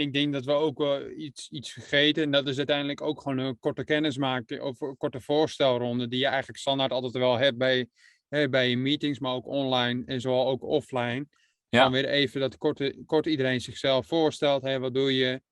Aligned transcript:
ik 0.00 0.12
denk 0.12 0.32
dat 0.32 0.44
we 0.44 0.52
ook 0.52 0.78
wel 0.78 1.10
iets, 1.10 1.48
iets 1.50 1.72
vergeten. 1.72 2.22
En 2.22 2.30
dat 2.30 2.48
is 2.48 2.56
uiteindelijk 2.56 3.00
ook 3.00 3.20
gewoon 3.20 3.38
een 3.38 3.58
korte 3.58 3.84
kennismaking 3.84 4.60
of 4.60 4.80
een 4.80 4.96
korte 4.96 5.20
voorstelronde. 5.20 6.08
Die 6.08 6.18
je 6.18 6.26
eigenlijk 6.26 6.58
standaard 6.58 6.92
altijd 6.92 7.12
wel 7.12 7.36
hebt 7.38 7.58
bij, 7.58 7.86
hè, 8.28 8.48
bij 8.48 8.68
je 8.68 8.76
meetings, 8.76 9.18
maar 9.18 9.32
ook 9.34 9.46
online 9.46 10.02
en 10.06 10.20
zowel 10.20 10.46
ook 10.48 10.62
offline. 10.62 11.26
Ja. 11.68 11.82
Dan 11.82 11.92
weer 11.92 12.08
even 12.08 12.40
dat 12.40 12.56
kort, 12.58 12.94
kort 13.06 13.26
iedereen 13.26 13.60
zichzelf 13.60 14.06
voorstelt. 14.06 14.62
Hè, 14.62 14.78
wat 14.78 14.94
doe 14.94 15.16
je? 15.16 15.42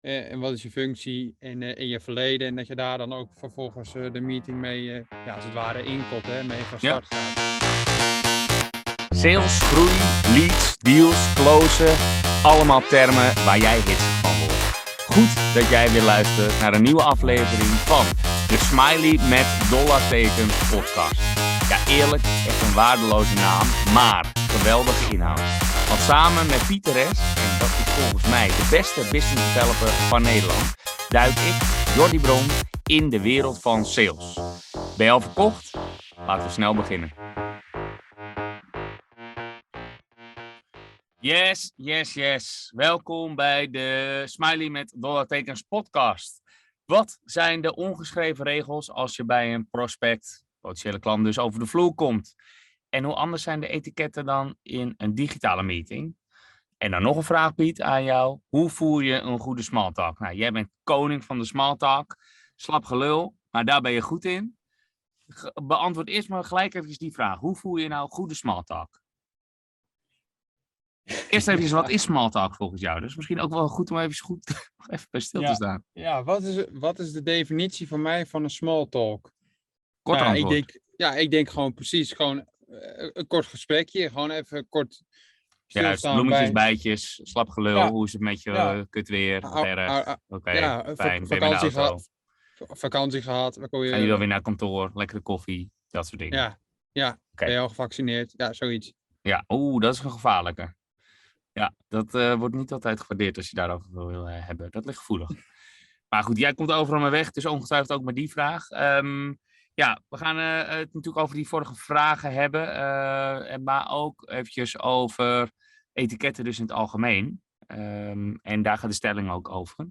eh, 0.00 0.30
en 0.30 0.40
wat 0.40 0.52
is 0.52 0.62
je 0.62 0.70
functie 0.70 1.36
in, 1.38 1.62
eh, 1.62 1.76
in 1.76 1.86
je 1.88 2.00
verleden? 2.00 2.46
En 2.46 2.56
dat 2.56 2.66
je 2.66 2.74
daar 2.74 2.98
dan 2.98 3.12
ook 3.12 3.30
vervolgens 3.34 3.94
eh, 3.94 4.12
de 4.12 4.20
meeting 4.20 4.58
mee, 4.58 4.92
eh, 4.92 5.00
ja, 5.26 5.34
als 5.34 5.44
het 5.44 5.54
ware, 5.54 5.82
inkot, 5.84 6.26
hè, 6.26 6.42
mee 6.44 6.58
van 6.60 6.78
Ja. 6.80 7.00
start 7.00 7.06
gaat. 7.06 7.47
Sales, 9.18 9.58
groei, 9.58 9.90
leads, 10.34 10.76
deals, 10.78 11.32
closen. 11.34 11.96
Allemaal 12.42 12.82
termen 12.88 13.34
waar 13.44 13.58
jij 13.58 13.74
hitsig 13.74 14.20
van 14.22 14.38
wordt. 14.38 14.54
Goed 15.06 15.54
dat 15.54 15.68
jij 15.68 15.90
weer 15.90 16.02
luistert 16.02 16.60
naar 16.60 16.74
een 16.74 16.82
nieuwe 16.82 17.02
aflevering 17.02 17.70
van 17.70 18.04
de 18.48 18.58
Smiley 18.58 19.18
met 19.28 19.46
dollartekens 19.70 20.54
podcast. 20.70 21.20
Ja, 21.68 21.78
eerlijk, 21.88 22.22
echt 22.22 22.62
een 22.62 22.74
waardeloze 22.74 23.34
naam, 23.34 23.66
maar 23.92 24.26
geweldige 24.50 25.12
inhoud. 25.12 25.40
Want 25.88 26.00
samen 26.00 26.46
met 26.46 26.66
Pieter 26.66 26.92
S, 26.92 27.18
en 27.34 27.58
dat 27.58 27.68
is 27.68 27.92
volgens 27.92 28.26
mij 28.26 28.46
de 28.46 28.66
beste 28.70 29.00
business 29.00 29.54
developer 29.54 29.88
van 29.88 30.22
Nederland, 30.22 30.74
duik 31.08 31.38
ik, 31.38 31.54
Jordi 31.96 32.20
Bron, 32.20 32.46
in 32.84 33.10
de 33.10 33.20
wereld 33.20 33.58
van 33.60 33.86
sales. 33.86 34.38
Ben 34.96 35.06
je 35.06 35.12
al 35.12 35.20
verkocht? 35.20 35.70
Laten 36.26 36.46
we 36.46 36.52
snel 36.52 36.74
beginnen. 36.74 37.12
Yes, 41.20 41.72
yes, 41.76 42.14
yes. 42.14 42.72
Welkom 42.74 43.34
bij 43.34 43.70
de 43.70 44.22
Smiley 44.24 44.68
met 44.68 44.94
dollartekens 44.96 45.62
podcast. 45.62 46.42
Wat 46.84 47.18
zijn 47.24 47.60
de 47.60 47.74
ongeschreven 47.74 48.44
regels 48.44 48.90
als 48.90 49.16
je 49.16 49.24
bij 49.24 49.54
een 49.54 49.68
prospect, 49.70 50.44
potentiële 50.60 50.98
klant 50.98 51.24
dus, 51.24 51.38
over 51.38 51.60
de 51.60 51.66
vloer 51.66 51.94
komt? 51.94 52.34
En 52.88 53.04
hoe 53.04 53.14
anders 53.14 53.42
zijn 53.42 53.60
de 53.60 53.68
etiketten 53.68 54.24
dan 54.24 54.56
in 54.62 54.94
een 54.96 55.14
digitale 55.14 55.62
meeting? 55.62 56.16
En 56.76 56.90
dan 56.90 57.02
nog 57.02 57.16
een 57.16 57.22
vraag, 57.22 57.54
Piet, 57.54 57.82
aan 57.82 58.04
jou. 58.04 58.38
Hoe 58.48 58.70
voer 58.70 59.02
je 59.02 59.20
een 59.20 59.38
goede 59.38 59.62
small 59.62 59.92
talk? 59.92 60.18
Nou, 60.18 60.34
jij 60.34 60.52
bent 60.52 60.68
koning 60.82 61.24
van 61.24 61.38
de 61.38 61.44
small 61.44 61.76
talk. 61.76 62.16
Slap 62.56 62.84
gelul, 62.84 63.34
maar 63.50 63.64
daar 63.64 63.80
ben 63.80 63.92
je 63.92 64.00
goed 64.00 64.24
in. 64.24 64.56
Beantwoord 65.64 66.08
eerst 66.08 66.28
maar 66.28 66.44
gelijk 66.44 66.74
even 66.74 66.98
die 66.98 67.12
vraag. 67.12 67.38
Hoe 67.38 67.56
voer 67.56 67.80
je 67.80 67.88
nou 67.88 68.08
goede 68.08 68.34
small 68.34 68.62
talk? 68.62 69.00
Eerst 71.30 71.48
even, 71.48 71.74
wat 71.74 71.88
is 71.88 72.02
small 72.02 72.30
talk 72.30 72.54
volgens 72.54 72.80
jou? 72.80 73.00
Dus 73.00 73.16
misschien 73.16 73.40
ook 73.40 73.50
wel 73.52 73.68
goed 73.68 73.90
om 73.90 73.98
even 73.98 74.16
goed 74.24 74.68
even 74.92 75.06
bij 75.10 75.20
stil 75.20 75.40
te 75.40 75.46
Ja. 75.46 75.54
staan. 75.54 75.84
Ja, 75.92 76.24
wat 76.24 76.42
is, 76.42 76.64
wat 76.72 76.98
is 76.98 77.12
de 77.12 77.22
definitie 77.22 77.88
voor 77.88 78.00
mij 78.00 78.26
van 78.26 78.42
een 78.42 78.50
small 78.50 78.86
talk? 78.88 79.32
Kort 80.02 80.18
Nou 80.18 80.34
ja, 80.36 80.40
ik 80.44 80.48
denk, 80.48 80.80
ja, 80.96 81.14
ik 81.14 81.30
denk 81.30 81.50
gewoon 81.50 81.74
precies 81.74 82.12
gewoon 82.12 82.38
eh, 82.38 83.08
een 83.12 83.26
kort 83.26 83.46
gesprekje. 83.46 84.08
Gewoon 84.08 84.30
even 84.30 84.68
kort 84.68 85.02
Juist, 85.66 85.98
stilstaan 85.98 86.14
bloemetjes, 86.14 86.52
bij... 86.52 86.64
bijtjes, 86.64 87.20
slap 87.22 87.48
gelul. 87.48 87.76
Ja. 87.76 87.90
Hoe 87.90 88.06
is 88.06 88.12
het 88.12 88.22
met 88.22 88.42
je? 88.42 88.50
Ja. 88.50 88.86
Kut 88.90 89.08
weer, 89.08 89.44
Oké, 90.28 90.50
ja, 90.50 90.94
fijn. 90.96 91.26
Vakantie 91.26 91.70
gehad. 91.70 92.10
vakantie 92.54 93.22
gehad. 93.22 93.68
Kon 93.70 93.84
je, 93.84 93.90
Gaan 93.90 94.00
jullie 94.00 94.16
weer 94.16 94.26
naar 94.26 94.42
kantoor? 94.42 94.90
Lekkere 94.94 95.20
koffie? 95.20 95.70
Dat 95.88 96.06
soort 96.06 96.20
dingen. 96.20 96.38
Ja, 96.38 96.58
ja. 96.92 97.18
Ben 97.34 97.50
je 97.50 97.58
al 97.58 97.68
gevaccineerd? 97.68 98.32
Ja, 98.36 98.52
zoiets. 98.52 98.92
Ja, 99.20 99.44
oeh, 99.48 99.80
dat 99.80 99.94
is 99.94 100.00
een 100.02 100.10
gevaarlijke. 100.10 100.76
Ja, 101.58 101.74
dat 101.88 102.14
eh, 102.14 102.34
wordt 102.34 102.54
niet 102.54 102.72
altijd 102.72 103.00
gewaardeerd 103.00 103.36
als 103.36 103.50
je 103.50 103.56
daarover 103.56 103.92
wil 103.92 104.28
eh, 104.28 104.46
hebben. 104.46 104.70
Dat 104.70 104.84
ligt 104.84 104.98
gevoelig. 104.98 105.30
Maar 106.08 106.22
goed, 106.22 106.38
jij 106.38 106.54
komt 106.54 106.72
overal 106.72 107.00
maar 107.00 107.10
weg, 107.10 107.30
dus 107.30 107.46
ongetwijfeld 107.46 107.98
ook 107.98 108.04
met 108.04 108.14
die 108.14 108.30
vraag. 108.30 108.68
Ehm, 108.68 109.34
ja, 109.74 110.00
we 110.08 110.16
gaan 110.16 110.38
eh, 110.38 110.76
het 110.76 110.94
natuurlijk 110.94 111.24
over 111.24 111.34
die 111.34 111.48
vorige 111.48 111.74
vragen 111.74 112.32
hebben. 112.32 112.74
en 113.48 113.62
maar 113.62 113.90
ook 113.90 114.30
eventjes 114.30 114.78
over 114.78 115.50
etiketten 115.92 116.44
dus 116.44 116.56
in 116.56 116.62
het 116.62 116.72
algemeen. 116.72 117.42
Ehm, 117.66 118.34
en 118.42 118.62
daar 118.62 118.78
gaat 118.78 118.90
de 118.90 118.96
stelling 118.96 119.30
ook 119.30 119.48
over. 119.48 119.88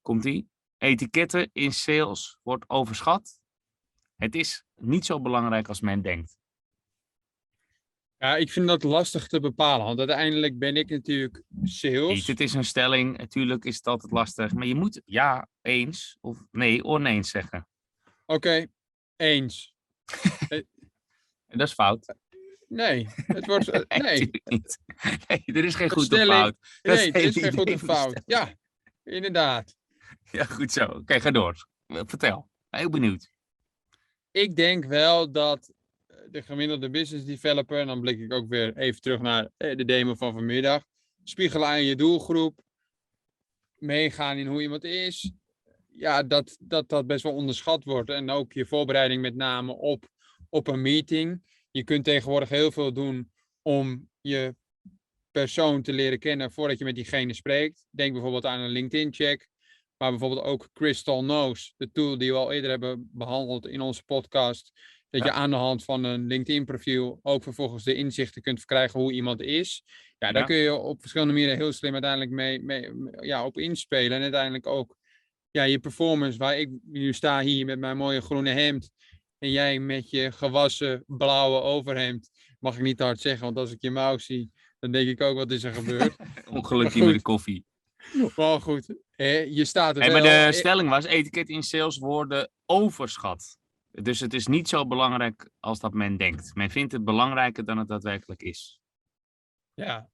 Komt-ie? 0.00 0.48
Etiketten 0.76 1.50
in 1.52 1.72
sales 1.72 2.38
wordt 2.42 2.68
overschat. 2.68 3.40
Het 4.16 4.34
is 4.34 4.64
niet 4.74 5.04
zo 5.06 5.20
belangrijk 5.20 5.68
als 5.68 5.80
men 5.80 6.02
denkt. 6.02 6.39
Ja, 8.22 8.36
ik 8.36 8.52
vind 8.52 8.66
dat 8.66 8.82
lastig 8.82 9.26
te 9.26 9.40
bepalen. 9.40 9.86
Want 9.86 9.98
uiteindelijk 9.98 10.58
ben 10.58 10.76
ik 10.76 10.90
natuurlijk 10.90 11.42
sales. 11.62 12.14
Niet, 12.14 12.26
het 12.26 12.40
is 12.40 12.54
een 12.54 12.64
stelling. 12.64 13.16
Natuurlijk 13.16 13.64
is 13.64 13.76
het 13.76 13.86
altijd 13.86 14.12
lastig. 14.12 14.52
Maar 14.52 14.66
je 14.66 14.74
moet 14.74 15.00
ja, 15.04 15.48
eens 15.62 16.16
of 16.20 16.44
nee, 16.50 16.84
oneens 16.84 17.30
zeggen. 17.30 17.68
Oké, 18.26 18.66
eens. 19.16 19.74
En 21.46 21.58
dat 21.58 21.68
is 21.68 21.74
fout. 21.74 22.14
Nee, 22.68 23.08
het 23.14 23.46
wordt... 23.46 23.68
eh, 23.68 23.80
Nee, 23.88 24.00
nee, 24.02 24.18
natuurlijk 24.18 24.48
niet. 24.48 24.78
Nee, 25.28 25.42
er 25.44 25.64
is 25.64 25.74
geen 25.74 25.84
Een 25.84 25.90
goed 25.90 26.12
of 26.12 26.24
fout. 26.24 26.56
Dat 26.82 26.94
nee, 26.94 27.06
het 27.06 27.14
het 27.14 27.36
is 27.36 27.42
geen 27.42 27.52
goed 27.52 27.72
of 27.72 27.80
fout. 27.80 28.22
Ja, 28.26 28.54
inderdaad. 29.02 29.76
Ja, 30.30 30.44
goed 30.44 30.72
zo. 30.72 30.84
Oké, 30.84 31.20
ga 31.20 31.30
door. 31.30 31.66
Vertel. 31.86 32.50
Heel 32.68 32.90
benieuwd. 32.90 33.32
ik 34.30 34.56
denk 34.56 34.84
wel 34.84 35.32
dat 35.32 35.68
eh, 35.68 35.74
de 36.30 36.42
gemiddelde 36.42 36.90
business 36.90 37.24
developer, 37.24 37.80
en 37.80 37.86
dan 37.86 38.00
blik 38.00 38.18
ik 38.18 38.32
ook 38.32 38.48
weer 38.48 38.76
even 38.76 39.00
terug 39.00 39.20
naar 39.20 39.50
eh, 39.56 39.76
de 39.76 39.84
demo 39.84 40.14
van 40.14 40.32
vanmiddag, 40.32 40.84
spiegelen 41.24 41.68
aan 41.68 41.84
je 41.84 41.96
doelgroep, 41.96 42.60
meegaan 43.78 44.36
in 44.36 44.46
hoe 44.46 44.62
iemand 44.62 44.84
is, 44.84 45.32
ja, 46.00 46.22
dat, 46.22 46.56
dat 46.60 46.88
dat 46.88 47.06
best 47.06 47.22
wel 47.22 47.34
onderschat 47.34 47.84
wordt. 47.84 48.10
En 48.10 48.30
ook 48.30 48.52
je 48.52 48.66
voorbereiding 48.66 49.22
met 49.22 49.34
name 49.34 49.72
op, 49.72 50.08
op 50.48 50.66
een 50.66 50.82
meeting. 50.82 51.42
Je 51.70 51.84
kunt 51.84 52.04
tegenwoordig 52.04 52.48
heel 52.48 52.72
veel 52.72 52.92
doen 52.92 53.30
om 53.62 54.08
je 54.20 54.54
persoon 55.30 55.82
te 55.82 55.92
leren 55.92 56.18
kennen 56.18 56.52
voordat 56.52 56.78
je 56.78 56.84
met 56.84 56.94
diegene 56.94 57.34
spreekt. 57.34 57.86
Denk 57.90 58.12
bijvoorbeeld 58.12 58.46
aan 58.46 58.60
een 58.60 58.70
LinkedIn-check. 58.70 59.48
Maar 59.96 60.10
bijvoorbeeld 60.10 60.44
ook 60.46 60.68
Crystal 60.72 61.20
Knows, 61.20 61.74
de 61.76 61.90
tool 61.90 62.18
die 62.18 62.32
we 62.32 62.38
al 62.38 62.52
eerder 62.52 62.70
hebben 62.70 63.08
behandeld 63.12 63.66
in 63.66 63.80
onze 63.80 64.04
podcast. 64.04 64.72
Dat 65.10 65.24
je 65.24 65.32
aan 65.32 65.50
de 65.50 65.56
hand 65.56 65.84
van 65.84 66.04
een 66.04 66.26
LinkedIn-profiel 66.26 67.20
ook 67.22 67.42
vervolgens 67.42 67.84
de 67.84 67.94
inzichten 67.94 68.42
kunt 68.42 68.58
verkrijgen 68.58 69.00
hoe 69.00 69.12
iemand 69.12 69.40
is. 69.42 69.84
Ja, 70.18 70.32
daar 70.32 70.44
kun 70.44 70.56
je 70.56 70.74
op 70.74 71.00
verschillende 71.00 71.32
manieren 71.32 71.56
heel 71.56 71.72
slim 71.72 71.92
uiteindelijk 71.92 72.30
mee, 72.30 72.62
mee, 72.62 72.90
ja, 73.20 73.44
op 73.44 73.58
inspelen. 73.58 74.16
En 74.16 74.22
uiteindelijk 74.22 74.66
ook 74.66 74.96
ja, 75.50 75.62
je 75.62 75.78
performance, 75.78 76.38
waar 76.38 76.58
ik 76.58 76.70
nu 76.82 77.12
sta 77.12 77.40
hier 77.40 77.66
met 77.66 77.78
mijn 77.78 77.96
mooie 77.96 78.20
groene 78.20 78.50
hemd. 78.50 78.90
En 79.38 79.50
jij 79.50 79.78
met 79.78 80.10
je 80.10 80.32
gewassen 80.32 81.04
blauwe 81.06 81.60
overhemd. 81.60 82.30
Mag 82.58 82.76
ik 82.76 82.82
niet 82.82 82.96
te 82.96 83.02
hard 83.02 83.20
zeggen, 83.20 83.44
want 83.44 83.56
als 83.56 83.72
ik 83.72 83.80
je 83.80 83.90
mouw 83.90 84.18
zie, 84.18 84.50
dan 84.78 84.92
denk 84.92 85.08
ik 85.08 85.20
ook 85.20 85.36
wat 85.36 85.50
is 85.50 85.64
er 85.64 85.74
gebeurd. 85.74 86.16
Ongelukje 86.50 86.98
goed. 86.98 87.04
met 87.04 87.14
de 87.14 87.22
koffie. 87.22 87.64
maar 88.36 88.60
goed, 88.60 88.94
je 89.16 89.64
staat 89.64 89.96
er 89.96 90.02
Hey, 90.02 90.12
maar 90.12 90.22
de 90.22 90.52
stelling 90.52 90.88
was, 90.88 91.04
etiket 91.04 91.48
in 91.48 91.62
sales 91.62 91.98
worden 91.98 92.50
overschat. 92.66 93.58
Dus 93.90 94.20
het 94.20 94.34
is 94.34 94.46
niet 94.46 94.68
zo 94.68 94.86
belangrijk 94.86 95.50
als 95.60 95.80
dat 95.80 95.92
men 95.92 96.16
denkt. 96.16 96.54
Men 96.54 96.70
vindt 96.70 96.92
het 96.92 97.04
belangrijker 97.04 97.64
dan 97.64 97.78
het 97.78 97.88
daadwerkelijk 97.88 98.42
is. 98.42 98.80
Ja. 99.74 100.10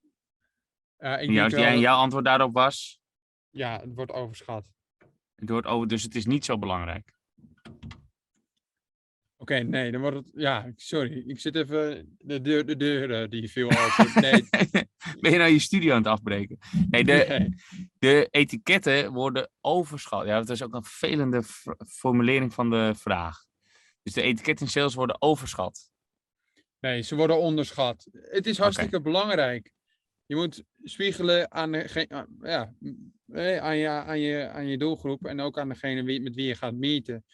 Ik 0.99 1.07
wel 1.07 1.27
jij- 1.29 1.49
dat- 1.49 1.81
jouw 1.81 1.97
antwoord 1.97 2.25
daarop 2.25 2.53
was, 2.53 3.01
ja, 3.51 3.81
het 3.81 3.95
wordt 3.95 4.13
overschat. 4.13 4.65
het 5.35 5.51
wordt 5.51 5.67
over, 5.67 5.89
dus 5.89 6.03
het 6.03 6.15
is 6.15 6.27
niet 6.27 6.45
zo 6.45 6.59
belangrijk. 6.59 7.15
Oké, 9.39 9.59
nee, 9.59 9.93
dan 9.93 10.01
wordt 10.01 10.17
het. 10.17 10.31
Ja, 10.35 10.73
sorry. 10.77 11.25
Ik 11.27 11.41
zit 11.41 11.57
even. 11.57 12.17
De 12.19 12.41
deur, 12.41 12.67
de 12.67 12.77
deur 12.77 13.23
eh, 13.23 13.29
die 13.31 13.51
viel 13.51 13.71
open. 13.71 14.21
Nee, 14.23 14.49
ben 15.21 15.31
je 15.33 15.39
nou 15.39 15.51
je 15.51 15.59
studio 15.59 15.91
aan 15.93 15.99
het 15.99 16.07
afbreken? 16.07 16.59
Nee, 16.91 17.05
de, 17.05 17.25
nee. 17.29 17.55
de 17.99 18.29
etiketten 18.31 19.13
worden 19.13 19.51
overschat. 19.61 20.27
Ja, 20.27 20.39
dat 20.39 20.51
is 20.51 20.63
ook 20.63 20.75
een 20.75 20.84
vervelende 20.84 21.43
formulering 21.89 22.55
van 22.55 22.71
de 22.71 22.93
vraag. 22.97 23.46
Dus 24.07 24.15
de 24.15 24.23
etiketten 24.23 24.67
in 24.67 24.73
sales 24.73 24.95
worden 24.95 25.23
overschat. 25.23 25.91
nee, 26.81 27.03
ze 27.03 27.17
worden 27.17 27.39
onderschat. 27.39 28.07
Het 28.13 28.47
is 28.47 28.59
hartstikke 28.59 29.01
belangrijk. 29.01 29.73
Je 30.27 30.37
moet 30.37 30.65
spiegelen 30.83 31.53
aan, 31.53 31.73
de, 31.73 32.07
ja, 32.43 32.73
eh, 33.27 33.59
aan, 33.59 33.77
je, 33.77 33.89
aan, 33.89 34.19
je, 34.19 34.49
aan 34.49 34.67
je 34.67 34.79
doelgroep 34.79 35.27
en 35.27 35.41
ook 35.41 35.59
aan 35.59 35.69
degene 35.69 36.03
wie, 36.03 36.21
met 36.21 36.35
wie 36.35 36.47
je 36.47 36.55
gaat 36.55 36.75
meeten. 36.75 37.25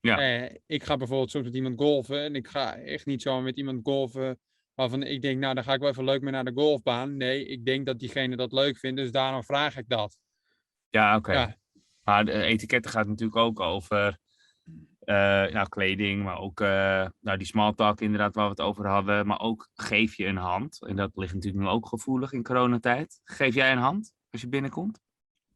Ja. 0.00 0.18
Eh, 0.18 0.56
ik 0.66 0.82
ga 0.84 0.96
bijvoorbeeld 0.96 1.30
soms 1.30 1.44
met 1.44 1.54
iemand 1.54 1.78
golfen 1.78 2.22
en 2.22 2.34
ik 2.34 2.48
ga 2.48 2.76
echt 2.76 3.06
niet 3.06 3.22
zo 3.22 3.40
met 3.40 3.56
iemand 3.56 3.80
golven 3.82 4.40
waarvan 4.74 5.02
ik 5.02 5.22
denk, 5.22 5.40
nou, 5.40 5.54
dan 5.54 5.64
ga 5.64 5.74
ik 5.74 5.80
wel 5.80 5.90
even 5.90 6.04
leuk 6.04 6.22
mee 6.22 6.32
naar 6.32 6.44
de 6.44 6.52
golfbaan. 6.54 7.16
Nee, 7.16 7.46
ik 7.46 7.64
denk 7.64 7.86
dat 7.86 7.98
diegene 7.98 8.36
dat 8.36 8.52
leuk 8.52 8.78
vindt, 8.78 8.96
dus 8.96 9.10
daarom 9.10 9.44
vraag 9.44 9.76
ik 9.76 9.88
dat. 9.88 10.18
Ja, 10.88 11.16
oké. 11.16 11.32
Ja. 11.32 11.56
Maar 12.02 12.24
de 12.24 12.42
etiketten 12.42 12.90
gaat 12.90 13.06
natuurlijk 13.06 13.36
ook 13.36 13.60
over 13.60 14.20
nou, 15.52 15.68
kleding, 15.68 16.22
maar 16.22 16.38
ook 16.38 16.60
eh, 16.60 17.06
nou, 17.20 17.38
die 17.38 17.46
small 17.46 17.72
talk 17.72 18.00
inderdaad 18.00 18.34
waar 18.34 18.44
we 18.44 18.50
het 18.50 18.60
over 18.60 18.86
hadden. 18.86 19.26
Maar 19.26 19.40
ook 19.40 19.68
geef 19.74 20.16
je 20.16 20.26
een 20.26 20.36
hand. 20.36 20.82
En 20.82 20.96
dat 20.96 21.10
ligt 21.14 21.34
natuurlijk 21.34 21.62
nu 21.64 21.68
ook 21.70 21.86
gevoelig 21.86 22.32
in 22.32 22.42
coronatijd. 22.42 23.20
Geef 23.24 23.54
jij 23.54 23.72
een 23.72 23.78
hand 23.78 24.12
als 24.30 24.40
je 24.40 24.48
binnenkomt? 24.48 25.00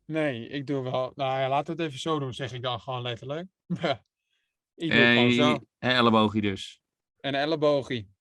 Nee, 0.04 0.48
ik 0.48 0.66
doe 0.66 0.82
wel. 0.82 1.12
Nou 1.14 1.40
ja, 1.40 1.48
laten 1.48 1.76
we 1.76 1.82
het 1.82 1.90
even 1.90 2.00
zo 2.02 2.19
doen, 2.19 2.32
zeg 2.34 2.52
ik 2.52 2.62
dan 2.62 2.81
gewoon 2.81 3.02
letterlijk. 3.02 3.48
ik 4.75 4.90
doe 4.90 5.00
Eh, 5.00 5.12
gewoon 5.12 5.32
zo. 5.32 5.58
hè, 5.78 5.92
elleboogje 5.92 6.40
dus. 6.40 6.81
En 7.20 7.34
een 7.34 7.40
elleboogie. 7.40 8.14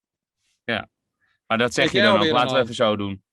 Maar 1.48 1.58
dat 1.58 1.74
zeg 1.74 1.92
je 1.92 2.02
dan 2.02 2.18
ook. 2.18 2.24
een 2.26 2.32
Laten 2.32 2.56
we 2.56 2.62
even 2.62 2.76
zo 2.76 2.96
doen. 2.96 3.24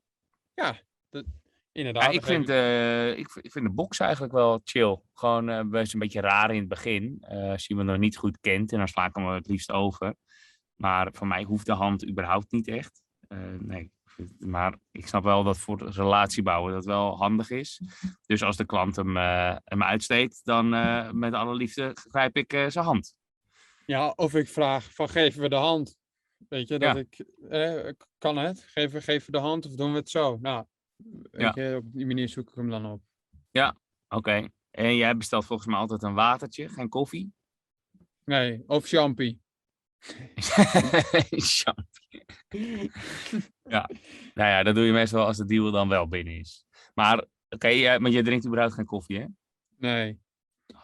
Inderdaad. 1.72 2.02
Ja, 2.02 2.08
ik, 2.10 2.24
vind, 2.24 2.48
eh, 2.48 3.18
ik, 3.18 3.28
vind 3.30 3.64
de 3.66 3.70
box 3.72 3.98
eigenlijk 3.98 4.32
wel 4.32 4.60
chill. 4.64 5.00
Gewoon 5.12 5.48
eh, 5.48 5.64
best 5.64 5.92
een 5.92 6.00
beetje 6.00 6.20
raar 6.20 6.50
in 6.50 6.58
het 6.58 6.68
begin. 6.68 7.16
eh, 7.20 7.50
als 7.50 7.66
je 7.66 7.74
me 7.74 7.82
nog 7.82 7.98
niet 7.98 8.16
goed 8.16 8.40
kent 8.40 8.72
en 8.72 8.78
dan 8.78 8.88
sla 8.88 9.06
ik 9.06 9.16
hem 9.16 9.26
het 9.26 9.46
liefst 9.46 9.70
over. 9.70 10.14
Maar 10.76 11.08
voor 11.12 11.26
mij 11.26 11.42
hoeft 11.42 11.66
de 11.66 11.72
hand 11.72 12.08
überhaupt 12.08 12.52
niet 12.52 12.68
echt. 12.68 13.02
Nee, 13.58 13.92
maar 14.38 14.78
ik 14.90 15.06
snap 15.06 15.22
wel 15.24 15.44
dat 15.44 15.58
voor 15.58 15.90
relatie 15.90 16.42
bouwen 16.42 16.72
dat 16.72 16.84
wel 16.84 17.16
handig 17.16 17.50
is. 17.50 17.80
Dus 18.26 18.42
als 18.42 18.56
de 18.56 18.64
klant 18.66 18.96
hem, 18.96 19.16
hem 19.64 19.82
uitsteekt, 19.82 20.40
dan 20.44 20.68
met 21.18 21.32
alle 21.34 21.54
liefde 21.54 21.90
grijp 22.10 22.36
ik 22.36 22.50
zijn 22.68 22.84
hand. 22.84 23.14
Ja, 23.86 24.12
of 24.16 24.34
ik 24.34 24.48
vraag 24.48 24.94
van 24.94 25.08
geven 25.08 25.40
we 25.40 25.48
de 25.48 25.54
hand. 25.56 25.96
Weet 26.48 26.68
je, 26.68 26.78
dat 26.78 26.94
Ja. 26.94 27.00
ik, 27.00 27.24
eh, 27.48 27.92
kan 28.18 28.36
het? 28.36 28.62
Geven, 28.66 29.02
geven 29.02 29.26
we 29.26 29.38
de 29.38 29.44
hand 29.44 29.66
of 29.66 29.72
doen 29.74 29.92
we 29.92 29.98
het 29.98 30.10
zo? 30.10 30.38
Nou, 30.40 30.64
weet 31.30 31.54
Ja. 31.54 31.62
je, 31.62 31.76
op 31.76 31.92
die 31.92 32.06
manier 32.06 32.28
zoek 32.28 32.48
ik 32.48 32.54
hem 32.54 32.70
dan 32.70 32.86
op. 32.86 33.02
Oké. 34.08 34.48
En 34.70 34.96
jij 34.96 35.16
bestelt 35.16 35.44
volgens 35.44 35.68
mij 35.68 35.78
altijd 35.78 36.02
een 36.02 36.14
watertje, 36.14 36.68
geen 36.68 36.88
koffie? 36.88 37.32
Nee, 38.24 38.62
of 38.66 38.86
champie. 38.86 39.40
Champie. 41.30 42.90
ja. 43.62 43.90
Nou 44.34 44.48
ja, 44.48 44.62
dat 44.62 44.74
doe 44.74 44.84
je 44.84 44.92
meestal 44.92 45.26
als 45.26 45.36
de 45.36 45.44
deal 45.44 45.70
dan 45.70 45.88
wel 45.88 46.08
binnen 46.08 46.38
is. 46.38 46.64
Maar, 46.94 47.24
oké, 47.48 47.98
maar 47.98 48.10
je 48.10 48.22
drinkt 48.22 48.46
überhaupt 48.46 48.74
geen 48.74 48.84
koffie, 48.84 49.18
hè? 49.18 49.26
Nee. 49.76 50.20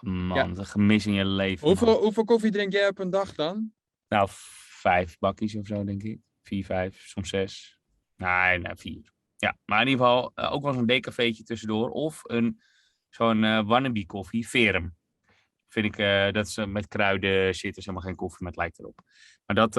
Man, 0.01 0.37
Ja. 0.37 0.45
een 0.45 0.67
gemis 0.67 1.07
in 1.07 1.13
je 1.13 1.25
leven. 1.25 1.67
man. 1.69 1.77
Hoeveel, 1.77 2.03
hoeveel 2.03 2.25
koffie 2.25 2.51
drink 2.51 2.73
jij 2.73 2.89
op 2.89 2.99
een 2.99 3.11
dag 3.11 3.35
dan? 3.35 3.73
Nou, 4.09 4.29
vijf 4.31 5.19
bakjes 5.19 5.55
of 5.57 5.67
zo, 5.67 5.85
denk 5.85 6.03
ik. 6.03 6.19
Vier, 6.43 6.65
vijf, 6.65 7.07
soms 7.07 7.29
zes. 7.29 7.79
Nee, 8.17 8.59
nee, 8.59 8.77
vier. 8.77 9.13
Ja, 9.39 9.59
maar 9.65 9.81
in 9.83 9.89
ieder 9.89 10.05
geval 10.07 10.31
eh, 10.35 10.53
ook 10.53 10.63
wel 10.63 10.73
zo'n 10.73 10.87
decafeetje 10.87 11.43
tussendoor. 11.43 11.91
Of 11.91 12.21
een, 12.23 12.61
zo'n 13.09 13.45
eh 13.45 13.67
wannabe 13.67 14.07
koffie, 14.07 14.49
Verum. 14.49 14.97
Vind 15.69 15.87
ik, 15.87 15.99
eh, 15.99 16.33
dat 16.33 16.57
eh, 16.57 16.67
met 16.67 16.89
kruiden 16.89 17.49
is 17.49 17.63
helemaal 17.63 18.03
geen 18.03 18.17
koffie, 18.17 18.47
het 18.47 18.57
lijkt 18.57 18.79
erop. 18.79 19.01
Maar 19.47 19.57
dat, 19.57 19.75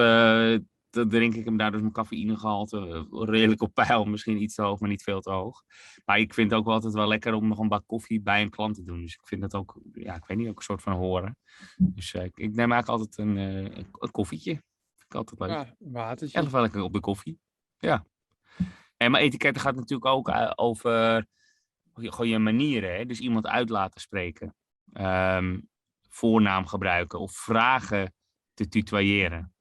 dat 0.90 1.10
drink 1.10 1.34
ik 1.34 1.46
hem 1.46 1.58
daar 1.58 1.72
dus 1.72 1.82
mijn 1.82 1.94
cafeïnegehalte 1.94 3.08
eh, 3.12 3.30
redelijk 3.30 3.62
op 3.62 3.74
peil. 3.74 4.06
Misschien 4.06 4.42
iets 4.42 4.56
te 4.56 4.62
hoog, 4.62 4.80
maar 4.80 4.90
niet 4.90 5.04
veel 5.04 5.22
te 5.22 5.32
hoog. 5.32 5.64
Maar 6.06 6.20
ik 6.20 6.34
vind 6.34 6.50
het 6.50 6.60
ook 6.60 6.66
wel 6.66 6.74
altijd 6.74 6.94
wel 6.94 7.08
lekker 7.08 7.34
om 7.34 7.48
nog 7.48 7.60
een 7.60 7.68
bak 7.68 7.84
koffie 7.88 8.22
bij 8.22 8.42
een 8.42 8.50
klant 8.50 8.76
te 8.76 8.84
doen. 8.84 9.02
Dus 9.02 9.14
ik 9.14 9.28
vind 9.28 9.42
dat 9.42 9.56
ook, 9.56 9.80
ja, 9.94 10.16
ik 10.16 10.26
weet 10.26 10.38
niet, 10.38 10.48
ook 10.48 10.58
een 10.58 10.64
soort 10.64 10.82
van 10.82 10.94
horen. 10.94 11.38
Dus 11.78 12.14
ik, 12.14 12.38
ik 12.38 12.56
neem 12.56 12.72
eigenlijk 12.72 12.88
altijd 12.88 13.18
een, 13.18 13.36
een, 13.38 14.12
koffietje. 14.12 14.52
Vind 14.52 15.06
ik 15.08 15.16
altijd 15.16 15.40
leuk. 15.40 15.50
Ja, 15.50 15.76
watertje. 15.78 16.40
Echt 16.40 16.52
wel 16.52 16.62
lekker 16.62 16.82
op 16.82 16.94
de 16.94 17.00
koffie. 17.00 17.40
Ja. 17.78 18.06
En 19.00 19.12
maar 19.12 19.22
etiketten 19.22 19.62
gaat 19.62 19.76
natuurlijk 19.76 20.06
ook 20.06 20.30
eh, 20.30 20.52
over 20.56 21.26
gewoon 21.94 22.28
je 22.28 22.40
manieren. 22.40 22.96
Hè? 22.96 23.06
Dus 23.06 23.20
iemand 23.20 23.48
uit 23.48 23.70
laten 23.70 24.02
spreken. 24.02 24.56
Ehm, 24.94 25.60
voornaam 26.10 26.68
gebruiken 26.68 27.20
of 27.20 27.32
vragen 27.32 28.14
te 28.54 28.68
tutoyeren. 28.68 29.54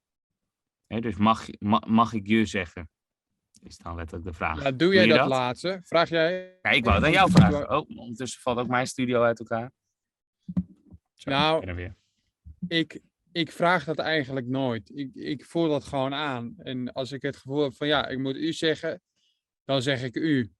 Hè, 0.87 0.99
dus 0.99 1.15
mag, 1.15 1.47
mag 1.87 2.13
ik 2.13 2.27
je 2.27 2.45
zeggen? 2.45 2.89
Is 3.63 3.77
dan 3.77 3.95
letterlijk 3.95 4.27
de 4.29 4.33
vraag. 4.33 4.63
Ja, 4.63 4.71
doe 4.71 4.93
jij 4.93 5.07
dat, 5.07 5.27
laatste? 5.27 5.81
Vraag 5.83 6.09
jij? 6.09 6.59
Ja, 6.61 6.69
ik 6.69 6.83
wou 6.83 6.95
het 6.95 7.05
aan 7.05 7.11
jou 7.11 7.31
vragen. 7.31 7.69
Oh, 7.77 7.89
ondertussen 7.97 8.41
valt 8.41 8.57
ook 8.57 8.67
mijn 8.67 8.87
studio 8.87 9.21
uit 9.21 9.39
elkaar. 9.39 9.71
Zo, 11.13 11.29
Nou, 11.29 11.73
weer. 11.73 11.95
Ik, 12.67 13.01
ik 13.31 13.51
vraag 13.51 13.83
dat 13.83 13.99
eigenlijk 13.99 14.47
nooit. 14.47 14.91
Ik, 14.95 15.15
ik 15.15 15.45
voel 15.45 15.69
dat 15.69 15.83
gewoon 15.83 16.13
aan. 16.13 16.53
En 16.57 16.93
als 16.93 17.11
ik 17.11 17.21
het 17.21 17.37
gevoel 17.37 17.63
heb 17.63 17.75
van 17.75 17.87
ja, 17.87 18.07
ik 18.07 18.19
moet 18.19 18.35
u 18.35 18.53
zeggen, 18.53 19.01
dan 19.69 19.81
zeg 19.81 20.03
ik 20.03 20.15
u. 20.15 20.51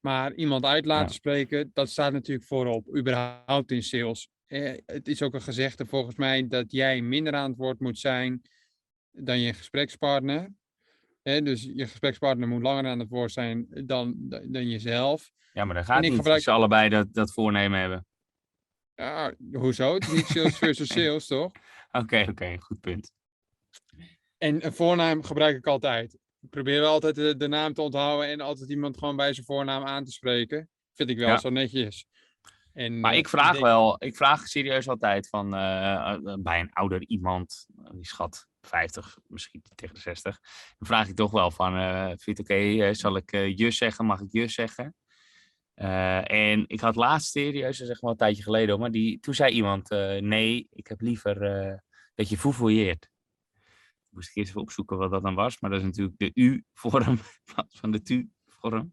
Maar 0.00 0.32
iemand 0.34 0.64
uit 0.64 0.84
laten 0.84 1.06
Ja. 1.06 1.12
spreken, 1.12 1.70
dat 1.74 1.88
staat 1.90 2.12
natuurlijk 2.12 2.46
voorop, 2.46 2.96
überhaupt 2.96 3.70
in 3.70 3.82
sales. 3.82 4.28
Eh, 4.46 4.72
het 4.86 5.08
is 5.08 5.22
ook 5.22 5.34
een 5.34 5.42
gezegde 5.42 5.86
volgens 5.86 6.16
mij 6.16 6.48
dat 6.48 6.72
jij 6.72 7.00
minder 7.00 7.34
aan 7.34 7.48
het 7.50 7.58
woord 7.58 7.80
moet 7.80 7.98
zijn 7.98 8.42
dan 9.10 9.40
je 9.40 9.52
gesprekspartner. 9.52 10.54
Eh, 11.22 11.44
dus 11.44 11.62
je 11.62 11.86
gesprekspartner 11.86 12.48
moet 12.48 12.62
langer 12.62 12.86
aan 12.86 12.98
het 12.98 13.08
woord 13.08 13.32
zijn 13.32 13.66
dan, 13.86 14.14
dan 14.28 14.68
jezelf. 14.68 15.30
Ja, 15.52 15.64
maar 15.64 15.74
dat 15.74 15.84
gaat 15.84 16.00
niet. 16.00 16.14
gebruik- 16.14 16.42
ze 16.42 16.50
allebei 16.50 16.88
dat, 16.88 17.14
dat 17.14 17.32
voornemen 17.32 17.80
hebben. 17.80 18.06
Ja, 18.94 19.34
hoezo? 19.52 19.94
Het 19.94 20.02
is 20.02 20.12
niet 20.12 20.26
sales 20.26 20.58
versus 20.58 20.88
sales, 20.98 21.26
toch? 21.26 21.52
Oké, 21.90 22.26
oké, 22.28 22.58
goed 22.58 22.80
punt. 22.80 23.12
En 24.38 24.64
een 24.66 24.72
voornaam 24.72 25.22
gebruik 25.22 25.56
ik 25.56 25.66
altijd. 25.66 26.18
Ik 26.42 26.50
probeer 26.50 26.80
wel 26.80 26.92
altijd 26.92 27.14
de, 27.14 27.36
de 27.36 27.48
naam 27.48 27.74
te 27.74 27.82
onthouden 27.82 28.28
en 28.28 28.40
altijd 28.40 28.70
iemand 28.70 28.98
gewoon 28.98 29.16
bij 29.16 29.32
zijn 29.32 29.46
voornaam 29.46 29.84
aan 29.84 30.04
te 30.04 30.10
spreken. 30.12 30.68
Vind 30.94 31.10
ik 31.10 31.18
wel 31.18 31.28
Ja. 31.28 31.38
zo 31.38 31.50
netjes. 31.50 32.06
En, 32.72 33.00
Maar 33.00 33.12
eh, 33.12 33.18
ik 33.18 33.28
vraag 33.28 33.52
denk- 33.52 33.64
wel, 33.64 33.96
ik 34.04 34.16
vraag 34.16 34.46
serieus 34.48 34.88
altijd 34.88 35.28
van 35.28 35.54
eh, 35.54 36.12
eh, 36.12 36.34
bij 36.38 36.60
een 36.60 36.72
ouder 36.72 37.02
iemand, 37.06 37.66
eh, 37.84 37.90
die 37.92 38.06
schat 38.06 38.46
50, 38.60 39.18
misschien 39.26 39.62
tegen 39.74 39.94
de 39.94 40.00
60, 40.00 40.38
dan 40.78 40.88
vraag 40.88 41.08
ik 41.08 41.14
toch 41.16 41.30
wel 41.30 41.50
van, 41.50 41.76
eh 41.76 42.06
vind 42.06 42.22
je 42.24 42.30
het 42.30 42.40
oké, 42.40 42.54
eh, 42.84 42.94
zal 42.94 43.16
ik 43.16 43.32
eh, 43.32 43.56
je 43.56 43.70
zeggen, 43.70 44.04
mag 44.06 44.20
ik 44.20 44.32
je 44.32 44.48
zeggen? 44.48 44.94
Eh, 45.74 46.30
en 46.30 46.64
ik 46.66 46.80
had 46.80 46.96
laatst 46.96 47.30
serieus, 47.30 47.80
echt 47.80 48.00
wel 48.00 48.10
een 48.10 48.16
tijdje 48.16 48.42
geleden, 48.42 48.78
maar 48.78 48.90
die, 48.90 49.20
toen 49.20 49.34
zei 49.34 49.52
iemand, 49.52 49.90
eh, 49.90 50.16
nee, 50.20 50.66
ik 50.70 50.86
heb 50.86 51.00
liever 51.00 51.42
eh, 51.42 51.78
dat 52.14 52.28
je 52.28 52.38
foefoyeert. 52.38 53.08
Moest 54.10 54.28
ik 54.28 54.36
eerst 54.36 54.48
even 54.50 54.60
opzoeken 54.60 54.96
wat 54.96 55.10
dat 55.10 55.22
dan 55.22 55.34
was, 55.34 55.60
maar 55.60 55.70
dat 55.70 55.78
is 55.78 55.84
natuurlijk 55.84 56.18
de 56.18 56.30
U-vorm 56.34 57.18
van 57.80 57.90
de 57.90 58.02
Tu-vorm. 58.02 58.92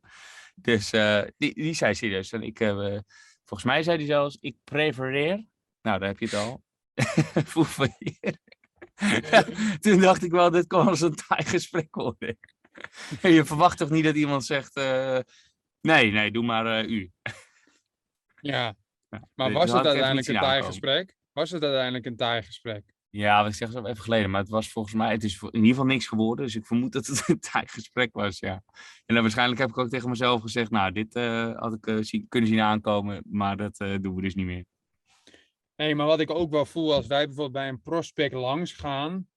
Dus 0.55 0.91
eh, 0.91 1.23
die, 1.37 1.53
die 1.53 1.73
zei 1.73 1.95
serieus, 1.95 2.31
en 2.31 2.43
ik, 2.43 2.59
eh, 2.59 2.97
volgens 3.43 3.63
mij 3.63 3.83
zei 3.83 3.97
hij 3.97 4.05
zelfs, 4.05 4.37
ik 4.39 4.55
prefereer, 4.63 5.45
nou 5.81 5.99
daar 5.99 6.07
heb 6.07 6.19
je 6.19 6.25
het 6.25 6.33
al. 6.33 6.63
Toen 9.81 9.99
dacht 9.99 10.23
ik 10.23 10.31
wel, 10.31 10.49
dit 10.49 10.67
kan 10.67 10.87
als 10.87 11.01
een 11.01 11.15
taai 11.15 11.43
gesprek 11.43 11.95
worden. 11.95 12.37
je 13.21 13.45
verwacht 13.45 13.77
toch 13.77 13.89
niet 13.89 14.03
dat 14.03 14.15
iemand 14.15 14.45
zegt, 14.45 14.75
eh, 14.75 15.19
nee, 15.81 16.11
nee, 16.11 16.31
doe 16.31 16.43
maar 16.43 16.85
u. 16.85 17.11
Ja, 18.41 18.75
maar 19.35 19.51
was 19.51 19.71
het 19.71 19.85
uiteindelijk 19.85 20.27
een 20.27 20.39
taai 20.39 20.63
gesprek? 20.63 21.15
Was 21.31 21.51
het 21.51 21.63
uiteindelijk 21.63 22.05
een 22.05 22.15
taai 22.15 22.43
gesprek? 22.43 22.95
Ja, 23.17 23.41
wat 23.41 23.51
ik 23.51 23.57
zeg 23.57 23.71
zo 23.71 23.85
even 23.85 24.03
geleden, 24.03 24.29
maar 24.29 24.41
het 24.41 24.49
was 24.49 24.71
volgens 24.71 24.95
mij, 24.95 25.11
het 25.11 25.23
is 25.23 25.41
in 25.41 25.53
ieder 25.53 25.69
geval 25.69 25.85
niks 25.85 26.07
geworden, 26.07 26.45
dus 26.45 26.55
ik 26.55 26.65
vermoed 26.65 26.91
dat 26.91 27.05
het 27.05 27.23
een 27.27 27.39
taai 27.39 27.67
gesprek 27.67 28.13
was, 28.13 28.39
ja. 28.39 28.63
En 29.05 29.13
dan 29.13 29.21
waarschijnlijk 29.21 29.59
heb 29.59 29.69
ik 29.69 29.77
ook 29.77 29.89
tegen 29.89 30.09
mezelf 30.09 30.41
gezegd, 30.41 30.71
nou, 30.71 30.91
dit 30.91 31.15
eh, 31.15 31.55
had 31.55 31.73
ik 31.73 31.87
eh, 31.87 32.23
kunnen 32.29 32.49
zien 32.49 32.59
aankomen, 32.59 33.23
maar 33.29 33.57
dat 33.57 33.79
eh, 33.79 33.95
doen 34.01 34.15
we 34.15 34.21
dus 34.21 34.35
niet 34.35 34.45
meer. 34.45 34.65
Nee, 35.75 35.95
maar 35.95 36.05
wat 36.05 36.19
ik 36.19 36.29
ook 36.29 36.51
wel 36.51 36.65
voel 36.65 36.93
als 36.93 37.07
wij 37.07 37.25
bijvoorbeeld 37.25 37.51
bij 37.51 37.67
een 37.67 37.81
prospect 37.81 38.33
langs 38.33 38.73
gaan, 38.73 39.27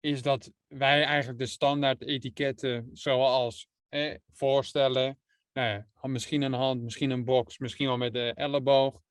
is 0.00 0.22
dat 0.22 0.52
wij 0.66 1.02
eigenlijk 1.02 1.38
de 1.38 1.46
standaard 1.46 2.02
etiketten 2.02 2.90
zoals 2.92 3.68
eh, 3.88 4.14
voorstellen, 4.32 5.18
nou 5.52 5.84
misschien 6.02 6.42
een 6.42 6.52
hand, 6.52 6.82
misschien 6.82 7.10
een 7.10 7.24
box, 7.24 7.58
misschien 7.58 7.86
wel 7.86 7.96
met 7.96 8.12
de 8.12 8.32
elleboog. 8.34 9.02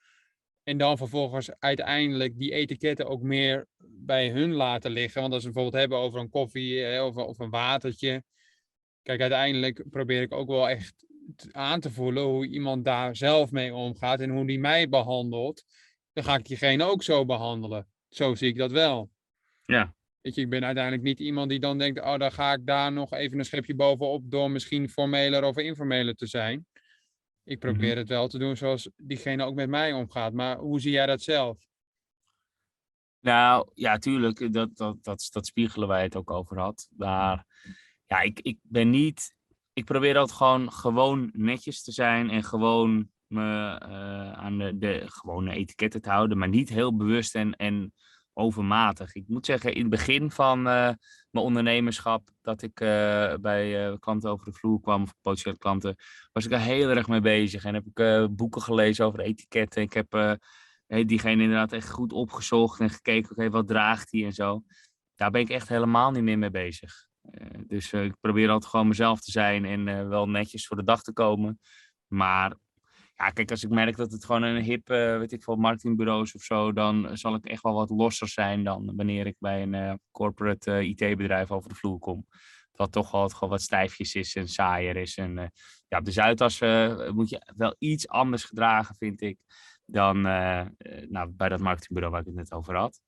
En 0.68 0.78
dan 0.78 0.98
vervolgens 0.98 1.60
uiteindelijk 1.60 2.38
die 2.38 2.54
etiketten 2.54 3.08
ook 3.08 3.22
meer 3.22 3.68
bij 3.82 4.30
hun 4.30 4.54
laten 4.54 4.92
liggen. 4.92 5.22
Want 5.22 5.34
als 5.34 5.44
we 5.44 5.52
bijvoorbeeld 5.52 5.82
hebben 5.82 5.98
over 5.98 6.20
een 6.20 6.30
koffie 6.30 6.86
eh, 6.86 7.06
of, 7.06 7.16
of 7.16 7.40
een 7.40 7.50
watertje. 7.50 8.24
Kijk, 9.02 9.22
uiteindelijk 9.22 9.84
probeer 9.90 10.22
ik 10.22 10.34
ook 10.34 10.48
wel 10.48 10.70
echt 10.70 11.06
aan 11.52 11.80
te 11.80 11.92
voelen 11.92 12.24
hoe 12.24 12.48
iemand 12.48 12.86
daar 12.86 13.16
zelf 13.16 13.52
mee 13.52 13.74
omgaat 13.74 14.20
en 14.20 14.30
hoe 14.30 14.48
die 14.48 14.60
mij 14.60 14.90
behandelt 14.90 15.66
dan 16.18 16.26
ga 16.26 16.36
ik 16.36 16.46
diegene 16.46 16.84
ook 16.84 17.04
zo 17.04 17.26
behandelen. 17.26 17.88
Zo 18.10 18.36
zie 18.36 18.48
ik 18.48 18.58
dat 18.58 18.72
wel. 18.72 19.10
Ja. 19.66 19.96
Weet 20.22 20.36
je, 20.36 20.42
ik 20.42 20.50
ben 20.50 20.66
uiteindelijk 20.66 21.04
niet 21.04 21.20
iemand 21.20 21.50
die 21.50 21.60
dan 21.60 21.78
denkt, 21.78 22.00
oh, 22.00 22.18
dan 22.18 22.32
ga 22.32 22.54
ik 22.54 22.66
daar 22.66 22.92
nog 22.92 23.14
even 23.14 23.40
een 23.40 23.46
schepje 23.46 23.76
bovenop 23.76 24.32
door 24.32 24.52
misschien 24.52 24.90
formeler 24.90 25.44
of 25.44 25.58
informeler 25.58 26.16
te 26.16 26.26
zijn. 26.26 26.66
Ik 27.48 27.60
probeer 27.60 27.98
het 27.98 28.08
wel 28.08 28.28
te 28.28 28.38
doen 28.38 28.58
zoals 28.58 28.90
diegene 28.98 29.44
ook 29.44 29.56
met 29.56 29.70
mij 29.70 29.94
omgaat. 29.94 30.34
Maar 30.34 30.58
hoe 30.58 30.80
zie 30.80 30.92
jij 30.92 31.06
dat 31.06 31.22
zelf? 31.22 31.58
Nou, 33.20 33.70
ja, 33.74 33.98
tuurlijk, 33.98 34.54
dat, 34.54 34.78
dat, 34.78 35.04
dat, 35.04 35.28
dat 35.32 35.46
spiegelen 35.46 35.88
wij 35.88 36.04
het 36.04 36.16
ook 36.16 36.32
over 36.32 36.60
had. 36.60 36.90
Maar 36.98 37.46
ja, 38.06 38.22
ik, 38.22 38.40
ik 38.40 38.58
ben 38.62 38.90
niet. 38.90 39.36
Ik 39.74 39.86
probeer 39.86 40.18
altijd 40.18 40.38
gewoon, 40.38 40.72
gewoon 40.72 41.30
netjes 41.34 41.84
te 41.84 41.92
zijn 41.92 42.30
en 42.30 42.44
gewoon 42.44 43.10
me 43.28 43.78
eh, 43.80 44.32
aan 44.32 44.58
de, 44.58 44.78
de 44.78 45.04
gewone 45.06 45.54
etiketten 45.54 46.02
te 46.02 46.10
houden, 46.10 46.38
maar 46.38 46.50
niet 46.50 46.70
heel 46.70 46.96
bewust 46.96 47.36
en, 47.36 47.56
en 47.56 47.94
overmatig. 48.34 49.16
Ik 49.16 49.28
moet 49.28 49.46
zeggen, 49.46 49.74
in 49.74 49.82
het 49.82 49.90
begin 49.90 50.32
van 50.32 50.68
eh, 50.68 50.94
ondernemerschap, 51.42 52.30
dat 52.42 52.62
ik 52.62 52.80
eh, 52.80 53.34
bij 53.42 53.90
uh, 53.90 53.96
klanten 54.00 54.30
over 54.30 54.46
de 54.46 54.54
vloer 54.54 54.82
kwam, 54.82 55.04
of 55.04 55.14
potentiële 55.22 55.58
klanten, 55.58 55.96
was 56.32 56.46
ik 56.46 56.52
er 56.52 56.60
heel 56.60 56.90
erg 56.90 57.08
mee 57.08 57.22
bezig. 57.22 57.64
En 57.64 57.74
heb 57.74 57.86
ik 57.86 58.36
boeken 58.36 58.62
gelezen 58.62 59.06
over 59.06 59.20
etiketten. 59.20 59.82
Ik 59.82 59.94
heb 59.94 60.38
diegene 60.88 61.44
inderdaad 61.44 61.72
echt 61.72 61.90
goed 61.90 62.14
opgezocht 62.14 62.80
en 62.80 62.90
gekeken, 62.90 63.32
oké, 63.32 63.50
wat 63.50 63.68
draagt 63.68 64.12
hij 64.12 64.26
en 64.26 64.34
zo. 64.34 64.64
Daar 65.16 65.32
ben 65.32 65.42
ik 65.42 65.50
echt 65.50 65.70
helemaal 65.70 66.12
niet 66.12 66.24
meer 66.24 66.38
mee 66.38 66.52
bezig. 66.52 67.08
dus 67.68 67.94
ik 67.94 68.20
probeer 68.20 68.50
altijd 68.50 68.72
gewoon 68.72 68.88
mezelf 68.88 69.22
te 69.22 69.32
zijn 69.32 69.66
en 69.66 70.10
wel 70.10 70.30
netjes 70.30 70.68
voor 70.68 70.78
de 70.78 70.84
dag 70.84 71.02
te 71.02 71.14
komen. 71.14 71.60
Maar 72.08 72.56
ja, 73.18 73.30
kijk, 73.30 73.52
als 73.52 73.64
ik 73.64 73.70
merk 73.70 73.98
dat 73.98 74.12
het 74.12 74.26
gewoon 74.26 74.44
een 74.44 74.64
hip, 74.64 74.90
uh, 74.90 75.18
weet 75.18 75.32
ik 75.32 75.44
veel, 75.44 75.56
marketingbureaus 75.56 76.36
of 76.36 76.42
zo, 76.42 76.74
dan 76.74 77.18
zal 77.18 77.36
ik 77.36 77.46
echt 77.46 77.64
wel 77.64 77.74
wat 77.74 77.90
losser 77.90 78.28
zijn 78.28 78.64
dan 78.64 78.96
wanneer 78.96 79.28
ik 79.28 79.36
bij 79.40 79.62
een 79.62 79.74
uh, 79.74 79.94
corporate 80.12 80.88
IT-bedrijf 80.88 81.52
over 81.52 81.70
de 81.70 81.76
vloer 81.76 82.00
kom. 82.00 82.28
Wat 82.72 82.92
toch 82.92 83.12
wel 83.12 83.30
gewoon 83.30 83.50
wat 83.50 83.62
stijfjes 83.62 84.16
is 84.16 84.36
en 84.36 84.48
saaier 84.48 84.96
is. 84.96 85.18
En 85.18 85.52
ja, 85.88 85.98
op 85.98 86.06
de 86.06 86.12
Zuidas 86.12 86.60
moet 87.14 87.30
je 87.30 87.54
wel 87.56 87.76
iets 87.80 88.08
anders 88.08 88.44
gedragen, 88.44 88.96
vind 88.96 89.22
ik, 89.22 89.38
dan 89.86 90.22
nou, 90.22 91.28
bij 91.28 91.50
dat 91.50 91.60
marketingbureau 91.60 92.12
waar 92.12 92.22
ik 92.22 92.28
het 92.28 92.36
net 92.36 92.52
over 92.52 92.76
had. 92.76 93.02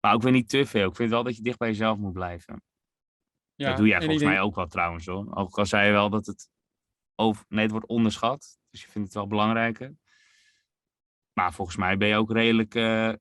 Maar 0.00 0.14
ook 0.14 0.22
weer 0.22 0.32
niet 0.32 0.48
te 0.48 0.66
veel. 0.66 0.88
Ik 0.88 0.96
vind 0.96 1.10
wel 1.10 1.22
dat 1.22 1.36
je 1.36 1.42
dicht 1.42 1.58
bij 1.58 1.68
jezelf 1.68 1.98
moet 1.98 2.12
blijven. 2.12 2.62
Ja, 3.54 3.68
dat 3.68 3.76
doe 3.76 3.86
jij 3.86 4.00
volgens 4.00 4.22
mij 4.22 4.40
ook 4.40 4.54
wel 4.54 4.66
trouwens 4.66 5.06
hoor. 5.06 5.34
Ook 5.34 5.58
al 5.58 5.66
zei 5.66 5.86
je 5.86 5.92
wel 5.92 6.10
dat 6.10 6.26
het 6.26 6.50
over, 7.14 7.44
nee, 7.48 7.62
het 7.62 7.70
wordt 7.70 7.86
onderschat. 7.86 8.58
Dus 8.74 8.82
je 8.82 8.88
vindt 8.90 9.08
het 9.08 9.16
wel 9.16 9.26
belangrijker. 9.26 9.94
Maar 11.32 11.52
volgens 11.52 11.76
mij 11.76 11.96
ben 11.96 12.08
je 12.08 12.16
ook 12.16 12.32
redelijk. 12.32 12.74
Uh, 12.74 13.12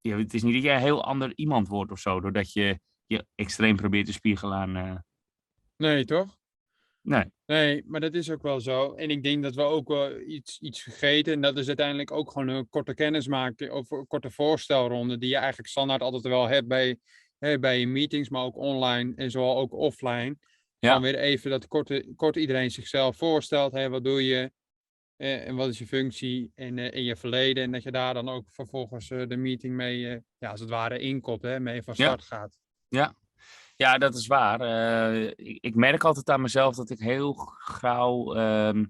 ja, 0.00 0.18
het 0.18 0.34
is 0.34 0.42
niet 0.42 0.54
dat 0.54 0.62
jij 0.62 0.74
een 0.74 0.80
heel 0.80 1.04
ander 1.04 1.32
iemand 1.34 1.68
wordt 1.68 1.90
of 1.90 1.98
zo, 1.98 2.20
doordat 2.20 2.52
je 2.52 2.80
je 3.06 3.26
extreem 3.34 3.76
probeert 3.76 4.06
te 4.06 4.12
spiegelen 4.12 4.56
aan. 4.56 4.76
Uh... 4.76 4.96
Nee, 5.76 6.04
toch? 6.04 6.36
Nee. 7.00 7.24
Nee, 7.46 7.82
maar 7.86 8.00
dat 8.00 8.14
is 8.14 8.30
ook 8.30 8.42
wel 8.42 8.60
zo. 8.60 8.94
En 8.94 9.10
ik 9.10 9.22
denk 9.22 9.42
dat 9.42 9.54
we 9.54 9.62
ook 9.62 9.88
wel 9.88 10.20
iets, 10.20 10.60
iets 10.60 10.82
vergeten. 10.82 11.32
En 11.32 11.40
dat 11.40 11.58
is 11.58 11.66
uiteindelijk 11.66 12.10
ook 12.10 12.30
gewoon 12.30 12.48
een 12.48 12.68
korte 12.68 12.94
kennismaking 12.94 13.70
of 13.70 13.90
een 13.90 14.06
korte 14.06 14.30
voorstelronde. 14.30 15.18
Die 15.18 15.28
je 15.28 15.36
eigenlijk 15.36 15.68
standaard 15.68 16.02
altijd 16.02 16.22
wel 16.22 16.48
hebt 16.48 16.68
bij, 16.68 16.98
hè, 17.38 17.58
bij 17.58 17.80
je 17.80 17.86
meetings, 17.86 18.28
maar 18.28 18.42
ook 18.42 18.56
online 18.56 19.12
en 19.16 19.30
zowel 19.30 19.56
ook 19.56 19.72
offline. 19.72 20.36
Ja. 20.78 20.92
Dan 20.92 21.02
weer 21.02 21.18
even 21.18 21.50
dat 21.50 21.66
kort, 21.66 22.06
kort 22.16 22.36
iedereen 22.36 22.70
zichzelf 22.70 23.16
voorstelt. 23.16 23.72
Wat 23.72 24.04
doe 24.04 24.24
je? 24.24 24.52
Eh, 25.22 25.46
en 25.46 25.56
wat 25.56 25.68
is 25.68 25.78
je 25.78 25.86
functie 25.86 26.52
in, 26.54 26.76
uh, 26.76 26.92
in 26.92 27.02
je 27.02 27.16
verleden. 27.16 27.62
En 27.62 27.72
dat 27.72 27.82
je 27.82 27.90
daar 27.90 28.14
dan 28.14 28.28
ook 28.28 28.44
vervolgens 28.50 29.10
uh, 29.10 29.28
de 29.28 29.36
meeting 29.36 29.74
mee, 29.74 30.22
ja, 30.38 30.50
als 30.50 30.60
het 30.60 30.68
ware, 30.68 30.98
inkopt, 30.98 31.42
hè, 31.42 31.60
mee 31.60 31.82
van 31.82 31.94
start 31.94 32.26
ja. 32.28 32.36
gaat. 32.36 32.58
Ja. 32.88 33.14
ja, 33.76 33.98
dat 33.98 34.14
is 34.14 34.26
waar. 34.26 34.60
Ik, 35.36 35.58
ik, 35.60 35.74
merk 35.74 36.04
altijd 36.04 36.30
aan 36.30 36.40
mezelf 36.40 36.76
dat 36.76 36.90
ik 36.90 36.98
heel 36.98 37.34
gauw 37.58 38.34
ehm, 38.34 38.84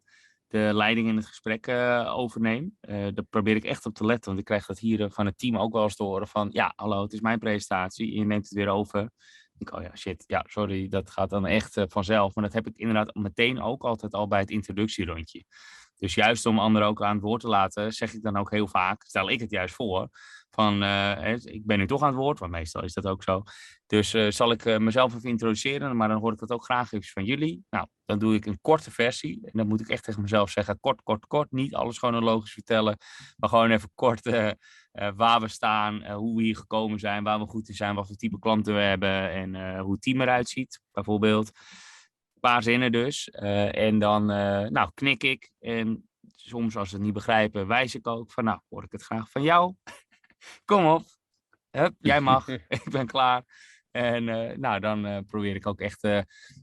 de 0.47 0.71
leiding 0.73 1.09
in 1.09 1.17
het 1.17 1.27
gesprek 1.27 1.69
overneem. 2.07 2.77
daar 2.81 3.25
probeer 3.31 3.57
ik 3.57 3.65
echt 3.65 3.87
op 3.87 3.95
te 3.95 4.07
letten, 4.07 4.27
want 4.27 4.39
ik 4.39 4.45
krijg 4.45 4.67
dat 4.67 4.79
hier 4.79 5.11
van 5.11 5.27
het 5.27 5.39
team 5.39 5.57
ook 5.57 5.73
wel 5.73 5.83
eens 5.83 5.97
te 5.97 6.03
horen 6.03 6.29
van, 6.29 6.49
ja, 6.53 6.73
hallo, 6.77 7.03
het 7.03 7.13
is 7.13 7.21
mijn 7.21 7.39
presentatie, 7.39 8.15
je 8.15 8.25
neemt 8.25 8.45
het 8.45 8.55
weer 8.55 8.69
over. 8.69 9.11
Ik, 9.59 9.73
oh 9.73 9.83
ja, 9.83 9.97
shit, 9.97 10.25
ja, 10.27 10.45
sorry, 10.49 10.89
dat 10.89 11.11
gaat 11.11 11.31
dan 11.31 11.47
echt 11.47 11.81
vanzelf. 11.89 12.35
Maar 12.35 12.45
dat 12.45 12.53
heb 12.53 12.67
ik 12.67 12.77
inderdaad 12.77 13.15
meteen 13.15 13.61
ook 13.61 13.83
altijd 13.83 14.13
al 14.13 14.29
bij 14.29 14.41
het 14.41 14.51
introductierondje. 14.51 15.45
Dus 16.03 16.15
juist 16.15 16.47
om 16.47 16.59
anderen 16.59 16.89
ook 16.89 17.03
aan 17.03 17.15
het 17.15 17.25
woord 17.25 17.41
te 17.41 17.49
laten, 17.49 17.93
zeg 17.93 18.15
ik 18.15 18.23
dan 18.23 18.37
ook 18.37 18.51
heel 18.51 18.69
vaak, 18.69 19.03
stel 19.03 19.31
ik 19.31 19.41
het 19.41 19.51
juist 19.51 19.75
voor, 19.75 20.09
van 20.51 20.83
uh, 20.83 21.37
ik 21.37 21.67
ben 21.67 21.79
nu 21.79 21.87
toch 21.87 22.03
aan 22.03 22.09
het 22.09 22.17
woord, 22.17 22.39
want 22.39 22.53
meestal 22.53 22.83
is 22.83 22.93
dat 22.93 23.07
ook 23.07 23.23
zo. 23.23 23.43
Dus 23.87 24.15
uh, 24.15 24.31
zal 24.31 24.51
ik 24.51 24.65
uh, 24.65 24.79
mezelf 24.79 25.15
even 25.15 25.29
introduceren, 25.29 25.97
maar 25.97 26.09
dan 26.09 26.21
hoor 26.21 26.33
ik 26.33 26.39
dat 26.39 26.51
ook 26.51 26.65
graag 26.65 26.93
even 26.93 27.09
van 27.09 27.25
jullie. 27.25 27.65
Nou, 27.71 27.87
dan 28.05 28.19
doe 28.19 28.35
ik 28.35 28.47
een 28.47 28.61
korte 28.61 28.91
versie. 28.91 29.41
En 29.43 29.51
dan 29.53 29.67
moet 29.69 29.81
ik 29.81 29.89
echt 29.89 30.05
tegen 30.05 30.23
mezelf 30.23 30.51
zeggen, 30.51 30.81
kort, 30.81 31.03
kort, 31.03 31.27
kort. 31.27 31.53
Niet 31.53 31.75
alles 31.75 31.99
chronologisch 31.99 32.53
vertellen, 32.53 32.97
maar 33.37 33.49
gewoon 33.49 33.71
even 33.71 33.91
kort 33.95 34.31
waar 35.17 35.41
we 35.41 35.49
staan, 35.49 36.13
hoe 36.13 36.37
we 36.37 36.43
hier 36.43 36.57
gekomen 36.57 36.99
zijn, 36.99 37.25
waar 37.25 37.39
we 37.39 37.47
goed 37.47 37.69
in 37.69 37.75
zijn, 37.75 37.95
wat 37.95 38.07
voor 38.07 38.17
type 38.17 38.39
klanten 38.39 38.75
we 38.75 38.81
hebben 38.81 39.31
en 39.31 39.79
hoe 39.79 39.93
het 39.93 40.03
team 40.03 40.21
eruit 40.21 40.49
ziet, 40.49 40.81
bijvoorbeeld 40.93 41.53
paar 42.43 42.63
zinnen 42.63 42.93
dus. 42.93 43.29
Uh, 43.33 43.77
en 43.77 43.99
dan 43.99 44.23
uh, 44.31 44.69
nou, 44.69 44.91
knik 44.95 45.23
ik. 45.23 45.51
En 45.59 46.09
soms 46.35 46.77
als 46.77 46.89
ze 46.89 46.95
het 46.95 47.05
niet 47.05 47.13
begrijpen, 47.13 47.67
wijs 47.67 47.95
ik 47.95 48.07
ook 48.07 48.33
van, 48.33 48.45
nou, 48.45 48.61
hoor 48.69 48.85
ik 48.85 48.93
het 48.93 49.03
graag 49.03 49.31
van 49.31 49.43
jou. 49.43 49.75
Kom 50.65 50.87
op. 50.87 51.05
Hup, 51.71 51.95
jij 51.99 52.21
mag. 52.21 52.49
ik 52.69 52.91
ben 52.91 53.07
klaar. 53.07 53.43
En 53.91 54.27
uh, 54.27 54.57
nou, 54.57 54.81
dan 54.81 55.25
probeer 55.27 55.55
ik 55.55 55.67
ook 55.67 55.81
echt, 55.81 56.01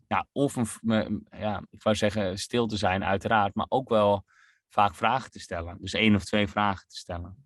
ja, 0.07 0.27
of 0.31 0.55
een, 0.55 1.27
ja, 1.29 1.63
ik 1.69 1.83
wou 1.83 1.95
zeggen 1.95 2.39
stil 2.39 2.67
te 2.67 2.77
zijn, 2.77 3.03
uiteraard, 3.03 3.55
maar 3.55 3.65
ook 3.69 3.89
wel 3.89 4.25
vaak 4.67 4.95
vragen 4.95 5.31
te 5.31 5.39
stellen. 5.39 5.77
Dus 5.81 5.93
één 5.93 6.15
of 6.15 6.25
twee 6.25 6.47
vragen 6.47 6.87
te 6.87 6.97
stellen. 6.97 7.43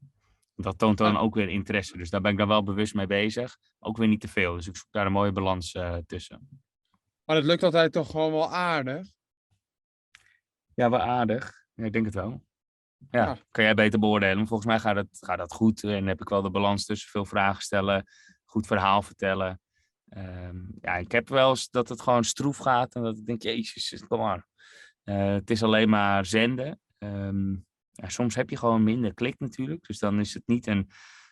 Dat 0.55 0.77
toont 0.77 0.97
dan 0.97 1.17
ook 1.17 1.35
weer 1.35 1.49
interesse. 1.49 1.97
Dus 1.97 2.09
daar 2.09 2.21
ben 2.21 2.31
ik 2.31 2.37
dan 2.37 2.47
wel 2.47 2.63
bewust 2.63 2.93
mee 2.93 3.07
bezig. 3.07 3.57
Ook 3.79 3.97
weer 3.97 4.07
niet 4.07 4.21
te 4.21 4.27
veel. 4.27 4.55
Dus 4.55 4.67
ik 4.67 4.77
zoek 4.77 4.91
daar 4.91 5.05
een 5.05 5.11
mooie 5.11 5.31
balans 5.31 5.77
tussen. 6.05 6.62
Maar 7.25 7.35
het 7.35 7.45
lukt 7.45 7.63
altijd 7.63 7.91
toch 7.91 8.09
gewoon 8.09 8.31
wel 8.31 8.51
aardig? 8.51 9.07
Ja, 10.73 10.89
wel 10.89 10.99
aardig. 10.99 11.65
Ja, 11.73 11.85
ik 11.85 11.93
denk 11.93 12.05
het 12.05 12.13
wel. 12.13 12.43
Ja, 13.11 13.37
kan 13.51 13.63
jij 13.63 13.73
beter 13.73 13.99
beoordelen. 13.99 14.47
volgens 14.47 14.67
mij 14.67 14.79
gaat, 14.79 14.95
het, 14.95 15.17
gaat 15.21 15.37
dat 15.37 15.53
goed. 15.53 15.83
En 15.83 16.07
heb 16.07 16.21
ik 16.21 16.29
wel 16.29 16.41
de 16.41 16.49
balans 16.49 16.85
tussen 16.85 17.09
veel 17.09 17.25
vragen 17.25 17.61
stellen, 17.61 18.07
goed 18.45 18.67
verhaal 18.67 19.01
vertellen. 19.01 19.61
Um, 20.17 20.73
ja, 20.81 20.95
ik 20.95 21.11
heb 21.11 21.29
wel 21.29 21.49
eens 21.49 21.69
dat 21.69 21.89
het 21.89 22.01
gewoon 22.01 22.23
stroef 22.23 22.57
gaat. 22.57 22.95
En 22.95 23.03
dat 23.03 23.17
ik 23.17 23.25
denk, 23.25 23.41
jezus, 23.41 24.03
kom 24.07 24.19
maar. 24.19 24.47
Uh, 25.03 25.33
het 25.33 25.49
is 25.49 25.63
alleen 25.63 25.89
maar 25.89 26.25
zenden. 26.25 26.79
Um, 26.99 27.65
ja, 27.91 28.09
soms 28.09 28.35
heb 28.35 28.49
je 28.49 28.57
gewoon 28.57 28.83
minder 28.83 29.13
klik 29.13 29.39
natuurlijk. 29.39 29.87
Dus 29.87 29.99
dan 29.99 30.19
is 30.19 30.33
het 30.33 30.43
niet 30.45 30.67
een 30.67 30.89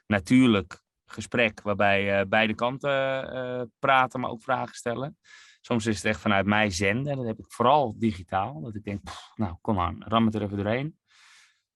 natuurlijk 0.07 0.81
gesprek 1.05 1.62
waarbij 1.62 2.19
uh, 2.19 2.27
beide 2.27 2.55
kanten 2.55 3.36
uh, 3.36 3.62
praten, 3.79 4.19
maar 4.19 4.29
ook 4.29 4.43
vragen 4.43 4.75
stellen. 4.75 5.17
Soms 5.62 5.86
is 5.86 5.96
het 5.96 6.06
echt 6.06 6.20
vanuit 6.20 6.46
mij 6.46 6.70
zenden. 6.70 7.18
Dat 7.18 7.25
heb 7.25 7.39
ik 7.39 7.51
vooral 7.51 8.00
digitaal. 8.00 8.62
Dat 8.62 8.75
ik 8.75 8.84
denk, 8.84 9.01
nou 9.36 9.56
kom 9.62 9.80
aan, 9.80 10.03
ram 10.03 10.25
het 10.25 10.36
er 10.36 10.41
even 10.41 10.58
doorheen. 10.58 11.00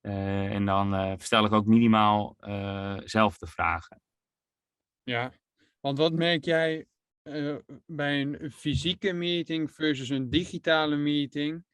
Uh, 0.02 0.54
en 0.54 0.66
dan 0.66 0.94
uh, 0.94 1.14
stel 1.18 1.46
ik 1.46 1.52
ook 1.52 1.66
minimaal 1.66 2.36
uh, 2.40 2.98
zelf 3.04 3.38
de 3.38 3.48
vragen. 3.48 4.02
Ja, 5.04 5.32
want 5.80 5.98
wat 5.98 6.14
merk 6.14 6.46
jij 6.46 6.86
bij 7.86 8.22
een 8.22 8.52
fysieke 8.52 9.14
meeting 9.14 9.72
versus 9.72 10.10
een 10.10 10.30
digitale 10.30 10.96
meeting? 10.96 11.66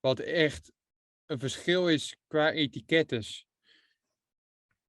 Wat 0.00 0.18
echt 0.18 0.72
een 1.26 1.38
verschil 1.38 1.88
is 1.88 2.16
qua 2.26 2.50
etikettes. 2.50 3.46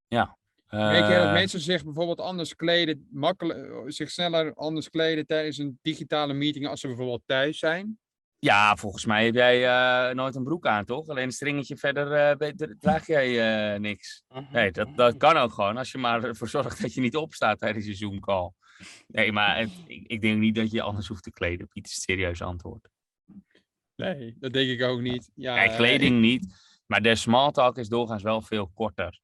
Ja, 0.06 0.38
Merk 0.70 1.08
je 1.08 1.14
dat 1.14 1.26
eh. 1.26 1.32
mensen 1.32 1.60
zich 1.60 1.84
bijvoorbeeld 1.84 2.20
anders 2.20 2.56
kleden, 2.56 3.08
makkelijk, 3.10 3.84
zich 3.92 4.10
sneller 4.10 4.54
anders 4.54 4.90
kleden 4.90 5.26
tijdens 5.26 5.58
een 5.58 5.78
digitale 5.82 6.32
meeting 6.32 6.68
als 6.68 6.80
ze 6.80 6.86
bijvoorbeeld 6.86 7.22
thuis 7.26 7.58
zijn? 7.58 7.98
Ja, 8.38 8.76
volgens 8.76 9.06
mij 9.06 9.24
heb 9.24 9.34
jij 9.34 9.62
uh, 9.64 10.14
nooit 10.14 10.34
een 10.34 10.44
broek 10.44 10.66
aan, 10.66 10.84
toch? 10.84 11.08
Alleen 11.08 11.24
een 11.24 11.32
stringetje 11.32 11.76
verder 11.76 12.38
uh, 12.40 12.48
draag 12.78 13.06
jij 13.06 13.72
uh, 13.74 13.80
niks. 13.80 14.22
Mhm. 14.28 14.52
Nee, 14.52 14.70
dat, 14.72 14.88
dat 14.96 15.16
kan 15.16 15.36
ook 15.36 15.52
gewoon. 15.52 15.76
Als 15.76 15.92
je 15.92 15.98
maar 15.98 16.24
ervoor 16.24 16.48
zorgt 16.48 16.82
dat 16.82 16.94
je 16.94 17.00
niet 17.00 17.16
opstaat 17.16 17.58
tijdens 17.58 17.86
je 17.86 17.94
Zoom-call. 17.94 18.52
Nee, 19.06 19.32
maar 19.32 19.58
het, 19.58 19.70
ik, 19.86 20.06
ik, 20.06 20.20
denk 20.20 20.38
niet 20.38 20.54
dat 20.54 20.70
je 20.70 20.82
anders 20.82 21.08
hoeft 21.08 21.22
te 21.22 21.30
kleden. 21.30 21.68
Piet 21.68 21.86
is 21.86 21.94
het 21.94 22.02
serieus 22.02 22.42
antwoord. 22.42 22.88
Nee, 23.96 24.36
dat 24.38 24.52
denk 24.52 24.70
ik 24.70 24.82
ook 24.82 25.00
niet. 25.00 25.30
Ja, 25.34 25.76
kleding 25.76 26.20
niet. 26.20 26.54
Maar 26.86 27.02
de 27.02 27.14
small 27.14 27.50
talk 27.50 27.78
is 27.78 27.88
doorgaans 27.88 28.22
wel 28.22 28.42
veel 28.42 28.70
korter. 28.74 29.20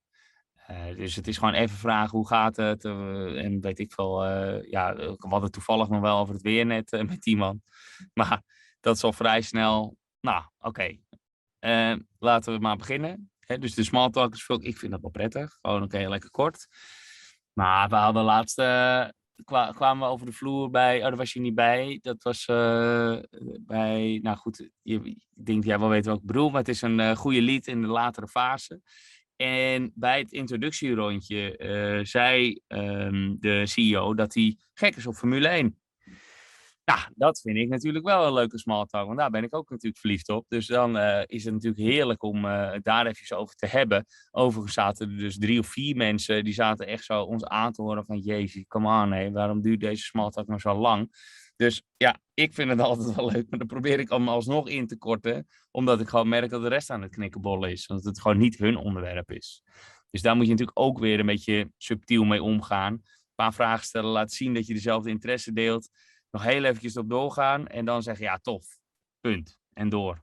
Uh, 0.70 0.96
dus 0.96 1.14
het 1.14 1.26
is 1.26 1.38
gewoon 1.38 1.54
even 1.54 1.76
vragen 1.76 2.18
hoe 2.18 2.26
gaat 2.26 2.56
het. 2.56 2.84
Uh, 2.84 3.44
en 3.44 3.60
weet 3.60 3.78
ik 3.78 3.92
veel. 3.92 4.26
Uh, 4.26 4.70
ja, 4.70 4.94
we 4.94 5.16
hadden 5.18 5.50
toevallig 5.50 5.88
nog 5.88 6.00
wel 6.00 6.18
over 6.18 6.34
het 6.34 6.42
weer 6.42 6.66
net 6.66 6.90
met 7.08 7.26
iemand. 7.26 7.62
Maar 8.14 8.42
dat 8.80 8.96
is 8.96 9.04
al 9.04 9.12
vrij 9.12 9.40
snel. 9.40 9.96
Nou, 10.20 10.44
oké. 10.58 10.96
Laten 12.18 12.52
we 12.52 12.58
maar 12.58 12.76
beginnen. 12.76 13.30
Hè, 13.38 13.58
dus 13.58 13.74
de 13.74 13.84
small 13.84 14.10
talk 14.10 14.34
is 14.34 14.44
veel. 14.44 14.64
Ik 14.64 14.78
vind 14.78 14.92
dat 14.92 15.00
wel 15.00 15.10
prettig. 15.10 15.58
Gewoon 15.60 15.82
oké, 15.82 15.96
okay, 15.96 16.08
lekker 16.08 16.30
kort. 16.30 16.66
Maar 17.52 17.88
we 17.88 17.96
hadden 17.96 18.24
laatst. 18.24 18.56
Kwa, 19.44 19.72
kwamen 19.72 20.06
we 20.06 20.12
over 20.12 20.26
de 20.26 20.32
vloer 20.32 20.70
bij. 20.70 20.96
Oh, 20.96 21.02
daar 21.02 21.16
was 21.16 21.32
je 21.32 21.40
niet 21.40 21.54
bij. 21.54 21.98
Dat 22.02 22.22
was 22.22 22.44
bij. 23.60 24.18
Nou 24.22 24.36
goed, 24.36 24.70
je, 24.82 25.00
ik 25.04 25.46
denk 25.46 25.64
jij 25.64 25.78
wel 25.78 25.88
weet 25.88 26.06
wat 26.06 26.18
ik 26.18 26.26
bedoel. 26.26 26.50
Maar 26.50 26.60
het 26.60 26.68
is 26.68 26.82
een 26.82 27.16
goede 27.16 27.42
lied 27.42 27.66
in 27.66 27.80
de 27.80 27.88
latere 27.88 28.28
fase. 28.28 28.80
En 29.36 29.92
bij 29.94 30.18
het 30.18 30.32
introductierondje 30.32 31.58
uh, 31.58 32.04
zei 32.04 32.60
um, 32.68 33.36
de 33.40 33.66
CEO 33.66 34.14
dat 34.14 34.34
hij 34.34 34.56
gek 34.74 34.96
is 34.96 35.06
op 35.06 35.14
Formule 35.14 35.48
1. 35.48 35.78
Ja, 36.84 37.10
dat 37.14 37.40
vind 37.40 37.56
ik 37.56 37.68
natuurlijk 37.68 38.04
wel 38.04 38.26
een 38.26 38.32
leuke 38.32 38.58
small 38.58 38.84
talk, 38.86 39.06
want 39.06 39.18
daar 39.18 39.30
ben 39.30 39.42
ik 39.42 39.54
ook 39.54 39.70
natuurlijk 39.70 40.00
verliefd 40.00 40.28
op. 40.28 40.44
Dus 40.48 40.66
dan 40.66 40.96
uh, 40.96 41.22
is 41.26 41.44
het 41.44 41.52
natuurlijk 41.52 41.82
heerlijk 41.82 42.22
om 42.22 42.44
uh, 42.44 42.72
daar 42.82 43.06
even 43.06 43.36
over 43.36 43.54
te 43.54 43.66
hebben. 43.66 44.06
Overigens 44.30 44.74
zaten 44.74 45.10
er 45.10 45.16
dus 45.16 45.38
drie 45.38 45.58
of 45.58 45.66
vier 45.66 45.96
mensen, 45.96 46.44
die 46.44 46.52
zaten 46.54 46.86
echt 46.86 47.04
zo 47.04 47.22
ons 47.22 47.44
aan 47.44 47.72
te 47.72 47.82
horen 47.82 48.04
van... 48.04 48.18
Jezus, 48.18 48.64
come 48.68 49.02
on, 49.02 49.12
hé, 49.12 49.30
waarom 49.30 49.60
duurt 49.60 49.80
deze 49.80 50.02
small 50.02 50.30
talk 50.30 50.46
nou 50.46 50.60
zo 50.60 50.74
lang? 50.74 51.10
Dus 51.56 51.82
ja, 51.96 52.20
ik 52.34 52.54
vind 52.54 52.70
het 52.70 52.80
altijd 52.88 53.14
wel 53.14 53.30
leuk, 53.30 53.50
maar 53.50 53.58
dan 53.58 53.68
probeer 53.68 54.00
ik 54.00 54.08
hem 54.10 54.28
alsnog 54.28 54.68
in 54.68 54.86
te 54.86 54.96
korten. 54.96 55.46
Omdat 55.70 56.00
ik 56.00 56.08
gewoon 56.08 56.28
merk 56.28 56.50
dat 56.50 56.62
de 56.62 56.68
rest 56.68 56.90
aan 56.90 57.02
het 57.02 57.10
knikkenbollen 57.10 57.70
is. 57.70 57.86
Want 57.86 58.04
het 58.04 58.20
gewoon 58.20 58.38
niet 58.38 58.58
hun 58.58 58.76
onderwerp 58.76 59.30
is. 59.30 59.62
Dus 60.10 60.22
daar 60.22 60.36
moet 60.36 60.44
je 60.44 60.50
natuurlijk 60.50 60.78
ook 60.78 60.98
weer 60.98 61.20
een 61.20 61.26
beetje 61.26 61.70
subtiel 61.76 62.24
mee 62.24 62.42
omgaan. 62.42 62.92
Een 62.92 63.02
paar 63.34 63.54
vragen 63.54 63.84
stellen, 63.84 64.10
laat 64.10 64.32
zien 64.32 64.54
dat 64.54 64.66
je 64.66 64.74
dezelfde 64.74 65.10
interesse 65.10 65.52
deelt. 65.52 65.88
Nog 66.30 66.42
heel 66.42 66.64
eventjes 66.64 66.96
op 66.96 67.08
doorgaan 67.08 67.66
en 67.66 67.84
dan 67.84 68.02
zeggen, 68.02 68.24
ja, 68.24 68.38
tof. 68.38 68.78
Punt. 69.20 69.58
En 69.72 69.88
door. 69.88 70.18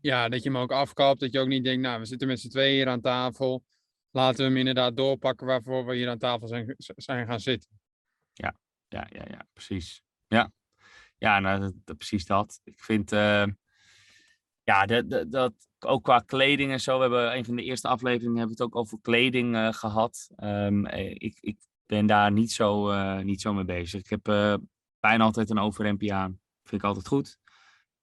Ja, 0.00 0.28
dat 0.28 0.42
je 0.42 0.48
hem 0.48 0.58
ook 0.58 0.72
afkapt. 0.72 1.20
Dat 1.20 1.32
je 1.32 1.40
ook 1.40 1.48
niet 1.48 1.64
denkt, 1.64 1.82
nou, 1.82 2.00
we 2.00 2.04
zitten 2.04 2.28
met 2.28 2.40
z'n 2.40 2.48
tweeën 2.48 2.74
hier 2.74 2.88
aan 2.88 3.00
tafel. 3.00 3.64
Laten 4.10 4.38
we 4.38 4.42
hem 4.42 4.56
inderdaad 4.56 4.96
doorpakken 4.96 5.46
waarvoor 5.46 5.86
we 5.86 5.94
hier 5.94 6.08
aan 6.08 6.18
tafel 6.18 6.48
zijn, 6.48 6.74
zijn 6.76 7.26
gaan 7.26 7.40
zitten. 7.40 7.70
Ja, 8.32 8.56
ja, 8.88 9.06
ja, 9.10 9.24
ja, 9.28 9.46
precies. 9.52 10.02
Ja, 10.26 10.52
ja 11.22 11.40
nou, 11.40 11.72
dat, 11.84 11.96
precies 11.96 12.26
dat. 12.26 12.60
Ik 12.64 12.80
vind, 12.80 13.12
uh, 13.12 13.44
ja, 14.62 14.86
dat, 14.86 15.32
dat, 15.32 15.52
ook 15.78 16.02
qua 16.02 16.18
kleding 16.18 16.72
en 16.72 16.80
zo. 16.80 16.94
We 16.94 17.00
hebben 17.00 17.36
een 17.36 17.44
van 17.44 17.56
de 17.56 17.62
eerste 17.62 17.88
afleveringen 17.88 18.38
hebben 18.38 18.56
we 18.56 18.62
het 18.62 18.72
ook 18.72 18.80
over 18.80 18.98
kleding 19.00 19.54
uh, 19.54 19.72
gehad. 19.72 20.30
Um, 20.42 20.86
ik, 20.86 21.38
ik 21.40 21.58
ben 21.86 22.06
daar 22.06 22.32
niet 22.32 22.52
zo, 22.52 22.90
uh, 22.90 23.18
niet 23.18 23.40
zo 23.40 23.52
mee 23.52 23.64
bezig. 23.64 24.00
Ik 24.00 24.10
heb 24.10 24.22
bijna 25.00 25.24
altijd 25.24 25.50
een 25.50 25.58
overhemdje 25.58 26.12
aan. 26.12 26.40
Vind 26.62 26.82
ik 26.82 26.88
altijd 26.88 27.08
goed. 27.08 27.38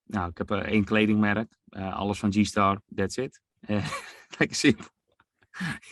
Nou, 0.04 0.30
ik 0.30 0.38
heb 0.38 0.52
één 0.52 0.84
kledingmerk. 0.84 1.58
alles 1.70 2.20
van 2.20 2.32
G-Star, 2.32 2.82
that's 2.96 3.18
it. 3.18 3.42
lekker 4.38 4.56
simpel. 4.58 4.88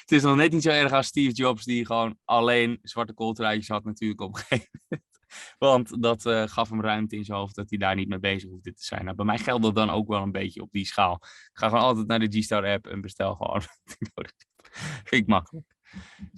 het 0.00 0.12
is 0.12 0.22
nog 0.22 0.36
net 0.36 0.52
niet 0.52 0.62
zo 0.62 0.70
erg 0.70 0.92
als 0.92 1.06
Steve 1.06 1.32
Jobs, 1.32 1.64
die 1.64 1.86
gewoon 1.86 2.18
alleen 2.24 2.78
zwarte 2.82 3.12
kooltruitjes 3.12 3.68
had 3.68 3.84
natuurlijk 3.84 4.20
op 4.20 4.34
een 4.34 4.40
gegeven 4.40 4.80
moment. 4.88 5.15
Want 5.58 6.02
dat 6.02 6.26
uh, 6.26 6.46
gaf 6.46 6.70
hem 6.70 6.80
ruimte 6.80 7.16
in 7.16 7.24
zijn 7.24 7.38
hoofd 7.38 7.54
dat 7.54 7.70
hij 7.70 7.78
daar 7.78 7.94
niet 7.94 8.08
mee 8.08 8.18
bezig 8.18 8.50
hoefde 8.50 8.72
te 8.72 8.84
zijn. 8.84 9.04
Nou, 9.04 9.16
bij 9.16 9.24
mij 9.24 9.38
geldt 9.38 9.62
dat 9.62 9.74
dan 9.74 9.90
ook 9.90 10.08
wel 10.08 10.22
een 10.22 10.32
beetje 10.32 10.62
op 10.62 10.72
die 10.72 10.86
schaal. 10.86 11.14
Ik 11.22 11.50
ga 11.52 11.68
gewoon 11.68 11.84
altijd 11.84 12.06
naar 12.06 12.18
de 12.18 12.40
G-Star 12.40 12.66
app 12.66 12.86
en 12.86 13.00
bestel 13.00 13.34
gewoon 13.34 13.60
wat 13.84 13.96
ik 13.98 14.10
nodig 14.14 14.32
heb. 14.36 14.68
Vind 15.04 15.22
ik 15.22 15.26
makkelijk. 15.26 15.74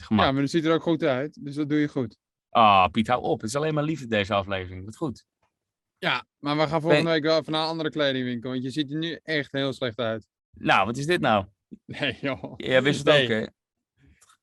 Ja, 0.08 0.32
maar 0.32 0.34
het 0.34 0.50
ziet 0.50 0.64
er 0.64 0.74
ook 0.74 0.82
goed 0.82 1.02
uit. 1.02 1.44
Dus 1.44 1.54
dat 1.54 1.68
doe 1.68 1.78
je 1.78 1.88
goed. 1.88 2.18
Ah, 2.50 2.62
oh, 2.62 2.86
Piet, 2.90 3.06
hou 3.06 3.22
op. 3.22 3.40
Het 3.40 3.50
is 3.50 3.56
alleen 3.56 3.74
maar 3.74 3.84
liefde 3.84 4.06
deze 4.06 4.34
aflevering. 4.34 4.84
Wat 4.84 4.96
goed. 4.96 5.24
Ja, 5.98 6.26
maar 6.38 6.56
we 6.56 6.66
gaan 6.66 6.80
volgende 6.80 7.10
week 7.10 7.22
wel 7.22 7.38
even 7.38 7.52
naar 7.52 7.62
een 7.62 7.68
andere 7.68 7.90
kledingwinkel. 7.90 8.50
Want 8.50 8.62
je 8.62 8.70
ziet 8.70 8.90
er 8.90 8.98
nu 8.98 9.18
echt 9.22 9.52
heel 9.52 9.72
slecht 9.72 9.98
uit. 9.98 10.28
Nou, 10.50 10.86
wat 10.86 10.96
is 10.96 11.06
dit 11.06 11.20
nou? 11.20 11.46
Nee, 11.84 12.18
joh. 12.20 12.54
Ja, 12.56 12.82
wist 12.82 12.98
het 12.98 13.06
nee. 13.06 13.22
ook, 13.22 13.28
hè? 13.28 13.46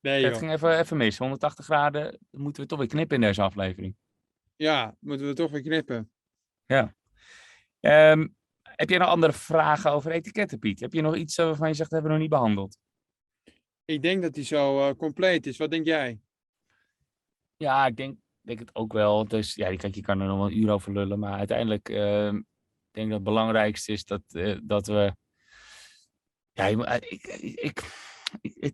Nee, 0.00 0.20
joh. 0.20 0.30
Het 0.30 0.38
ging 0.38 0.52
even, 0.52 0.78
even 0.78 0.96
mis. 0.96 1.18
180 1.18 1.64
graden. 1.64 2.18
Moeten 2.30 2.62
we 2.62 2.68
toch 2.68 2.78
weer 2.78 2.88
knippen 2.88 3.16
in 3.16 3.22
deze 3.22 3.42
aflevering. 3.42 3.96
Ja, 4.56 4.96
moeten 5.00 5.26
we 5.26 5.34
toch 5.34 5.50
weer 5.50 5.62
knippen. 5.62 6.10
Ja. 6.66 6.94
Um, 7.80 8.36
heb 8.62 8.88
jij 8.88 8.98
nog 8.98 9.08
andere 9.08 9.32
vragen 9.32 9.92
over 9.92 10.10
etiketten, 10.10 10.58
Piet? 10.58 10.80
Heb 10.80 10.92
je 10.92 11.02
nog 11.02 11.16
iets 11.16 11.36
waarvan 11.36 11.68
je 11.68 11.74
zegt, 11.74 11.90
hebben 11.90 12.10
we 12.10 12.16
nog 12.16 12.26
niet 12.26 12.36
behandeld? 12.36 12.78
Ik 13.84 14.02
denk 14.02 14.22
dat 14.22 14.34
die 14.34 14.44
zo 14.44 14.88
uh, 14.88 14.94
compleet 14.94 15.46
is. 15.46 15.56
Wat 15.56 15.70
denk 15.70 15.86
jij? 15.86 16.20
Ja, 17.56 17.86
ik 17.86 17.96
denk, 17.96 18.18
denk 18.40 18.58
het 18.58 18.74
ook 18.74 18.92
wel. 18.92 19.28
Dus 19.28 19.54
ja, 19.54 19.76
kijk, 19.76 19.94
je 19.94 20.00
kan 20.00 20.20
er 20.20 20.26
nog 20.26 20.36
wel 20.36 20.46
een 20.46 20.58
uur 20.58 20.70
over 20.70 20.92
lullen. 20.92 21.18
Maar 21.18 21.38
uiteindelijk 21.38 21.88
uh, 21.88 22.26
ik 22.26 22.44
denk 22.90 23.08
dat 23.08 23.16
het 23.16 23.22
belangrijkste 23.22 23.92
is 23.92 24.04
dat, 24.04 24.22
uh, 24.28 24.58
dat 24.62 24.86
we... 24.86 25.16
Ja, 26.52 26.66
ik, 26.66 27.22
ik, 27.22 27.54
ik 27.54 27.82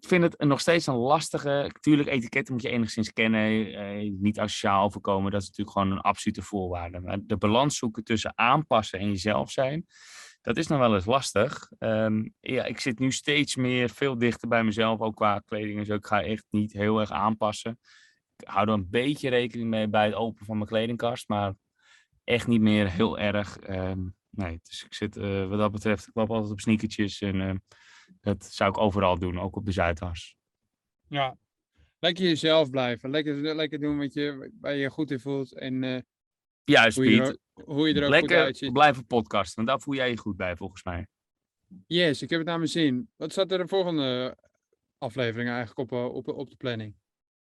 vind 0.00 0.22
het 0.22 0.38
nog 0.38 0.60
steeds 0.60 0.86
een 0.86 0.94
lastige. 0.94 1.70
Tuurlijk, 1.80 2.08
etiketten 2.08 2.54
moet 2.54 2.62
je 2.62 2.68
enigszins 2.68 3.12
kennen. 3.12 3.74
Eh, 3.74 4.10
niet 4.18 4.38
asociaal 4.38 4.84
overkomen. 4.84 5.30
Dat 5.30 5.42
is 5.42 5.48
natuurlijk 5.48 5.76
gewoon 5.76 5.92
een 5.92 6.02
absolute 6.02 6.42
voorwaarde. 6.42 7.00
Maar 7.00 7.18
de 7.22 7.36
balans 7.36 7.76
zoeken 7.76 8.04
tussen 8.04 8.32
aanpassen 8.34 8.98
en 8.98 9.08
jezelf 9.08 9.50
zijn. 9.50 9.86
Dat 10.42 10.56
is 10.56 10.66
nog 10.66 10.78
wel 10.78 10.94
eens 10.94 11.04
lastig. 11.04 11.70
Um, 11.78 12.34
ja, 12.40 12.64
ik 12.64 12.80
zit 12.80 12.98
nu 12.98 13.12
steeds 13.12 13.56
meer 13.56 13.90
veel 13.90 14.18
dichter 14.18 14.48
bij 14.48 14.64
mezelf, 14.64 15.00
ook 15.00 15.16
qua 15.16 15.38
kleding 15.38 15.78
en 15.78 15.86
zo. 15.86 15.94
Ik 15.94 16.06
ga 16.06 16.22
echt 16.22 16.44
niet 16.50 16.72
heel 16.72 17.00
erg 17.00 17.10
aanpassen. 17.10 17.78
Ik 18.36 18.48
hou 18.48 18.66
er 18.66 18.72
een 18.72 18.90
beetje 18.90 19.28
rekening 19.28 19.70
mee 19.70 19.88
bij 19.88 20.04
het 20.04 20.14
openen 20.14 20.46
van 20.46 20.56
mijn 20.56 20.68
kledingkast, 20.68 21.28
maar 21.28 21.54
echt 22.24 22.46
niet 22.46 22.60
meer 22.60 22.90
heel 22.90 23.18
erg. 23.18 23.58
Um, 23.68 24.14
nee, 24.30 24.60
dus 24.62 24.84
ik 24.84 24.94
zit 24.94 25.16
uh, 25.16 25.48
wat 25.48 25.58
dat 25.58 25.72
betreft, 25.72 26.06
ik 26.06 26.14
loop 26.14 26.30
altijd 26.30 26.52
op 26.52 26.60
sneakertjes 26.60 27.20
en 27.20 27.34
uh, 27.34 27.54
dat 28.20 28.44
zou 28.44 28.70
ik 28.70 28.78
overal 28.78 29.18
doen, 29.18 29.40
ook 29.40 29.56
op 29.56 29.64
de 29.64 29.72
Zuidas. 29.72 30.36
Ja, 31.08 31.36
lekker 31.98 32.24
jezelf 32.24 32.70
blijven. 32.70 33.10
Lekker, 33.10 33.54
lekker 33.54 33.80
doen 33.80 33.98
wat 33.98 34.12
je, 34.12 34.52
waar 34.60 34.72
je 34.72 34.80
je 34.80 34.90
goed 34.90 35.10
in 35.10 35.20
voelt. 35.20 35.52
En, 35.52 35.82
uh, 35.82 35.98
Juist, 36.64 36.96
hoe 36.96 37.06
Piet. 37.06 37.16
Je 37.16 37.38
er, 37.54 37.64
hoe 37.64 37.88
je 37.88 37.94
er 37.94 38.04
ook 38.04 38.10
lekker 38.10 38.36
goed 38.36 38.44
uitziet. 38.44 38.72
blijven 38.72 39.06
podcasten, 39.06 39.56
want 39.56 39.68
daar 39.68 39.80
voel 39.80 39.94
jij 39.94 40.10
je 40.10 40.16
goed 40.16 40.36
bij, 40.36 40.56
volgens 40.56 40.84
mij. 40.84 41.06
Yes, 41.86 42.22
ik 42.22 42.30
heb 42.30 42.38
het 42.38 42.48
naar 42.48 42.58
mijn 42.58 42.70
zin. 42.70 43.10
Wat 43.16 43.32
staat 43.32 43.52
er 43.52 43.58
de 43.58 43.68
volgende 43.68 44.36
aflevering 44.98 45.50
eigenlijk 45.50 45.92
op, 45.92 46.14
op, 46.14 46.28
op 46.28 46.50
de 46.50 46.56
planning? 46.56 46.94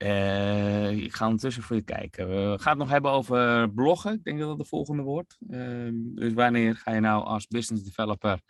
Uh, 0.03 0.91
ik 0.91 1.13
ga 1.13 1.25
ondertussen 1.25 1.63
voor 1.63 1.75
je 1.75 1.81
kijken. 1.81 2.27
We 2.27 2.59
gaan 2.59 2.71
het 2.71 2.81
nog 2.81 2.89
hebben 2.89 3.11
over 3.11 3.71
bloggen. 3.71 4.13
Ik 4.13 4.23
denk 4.23 4.39
dat 4.39 4.47
dat 4.47 4.57
de 4.57 4.65
volgende 4.65 5.03
wordt. 5.03 5.37
Uh, 5.49 5.89
dus 5.93 6.33
wanneer 6.33 6.75
ga 6.75 6.93
je 6.93 6.99
nou 6.99 7.25
als 7.25 7.47
business 7.47 7.83
developer 7.83 8.41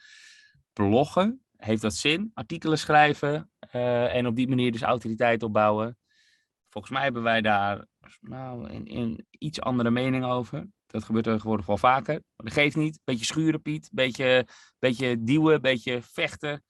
bloggen? 0.73 1.43
Heeft 1.59 1.81
dat 1.81 1.95
zin? 1.95 2.31
Artikelen 2.33 2.77
schrijven 2.77 3.51
uh, 3.75 4.15
en 4.15 4.27
op 4.27 4.35
die 4.35 4.47
manier 4.47 4.71
dus 4.71 4.81
autoriteit 4.81 5.43
opbouwen. 5.43 5.97
Volgens 6.69 6.93
mij 6.93 7.03
hebben 7.03 7.23
wij 7.23 7.41
daar 7.41 7.85
nou, 8.19 8.69
een, 8.69 9.27
iets 9.29 9.61
andere 9.61 9.91
mening 9.91 10.25
over. 10.25 10.67
Dat 10.87 11.03
gebeurt 11.03 11.25
tegenwoordig 11.25 11.65
wel 11.65 11.77
vaker. 11.77 12.13
Maar 12.13 12.45
dat 12.45 12.53
geeft 12.53 12.75
niet. 12.75 12.99
Beetje 13.03 13.25
schuren, 13.25 13.61
Piet. 13.61 13.89
Beetje, 13.91 14.47
beetje 14.79 15.23
duwen, 15.23 15.61
beetje 15.61 16.01
vechten. 16.01 16.63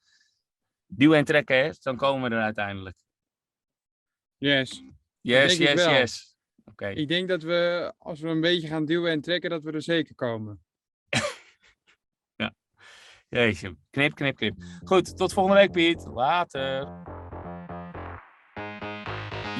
Duwen 0.85 1.17
en 1.17 1.25
trekken, 1.25 1.57
hè? 1.57 1.71
dan 1.79 1.97
komen 1.97 2.29
we 2.29 2.35
er 2.35 2.41
uiteindelijk. 2.41 2.97
Yes. 4.37 4.83
Yes, 5.21 5.57
yes, 5.57 5.85
yes. 5.85 6.37
Oké. 6.59 6.69
Okay. 6.71 6.93
Ik 6.93 7.07
denk 7.07 7.27
dat 7.27 7.41
we, 7.41 7.93
als 7.97 8.19
we 8.19 8.27
een 8.27 8.41
beetje 8.41 8.67
gaan 8.67 8.85
duwen 8.85 9.11
en 9.11 9.21
trekken, 9.21 9.49
dat 9.49 9.63
we 9.63 9.71
er 9.71 9.81
zeker 9.81 10.15
komen. 10.15 10.63
Ja. 13.29 13.39
Jeetje. 13.39 13.75
Knip, 13.91 14.15
knip, 14.15 14.35
knip. 14.35 14.53
Goed, 14.85 15.17
tot 15.17 15.33
volgende 15.33 15.59
week, 15.59 15.71
Piet. 15.71 16.05
Later. 16.13 16.87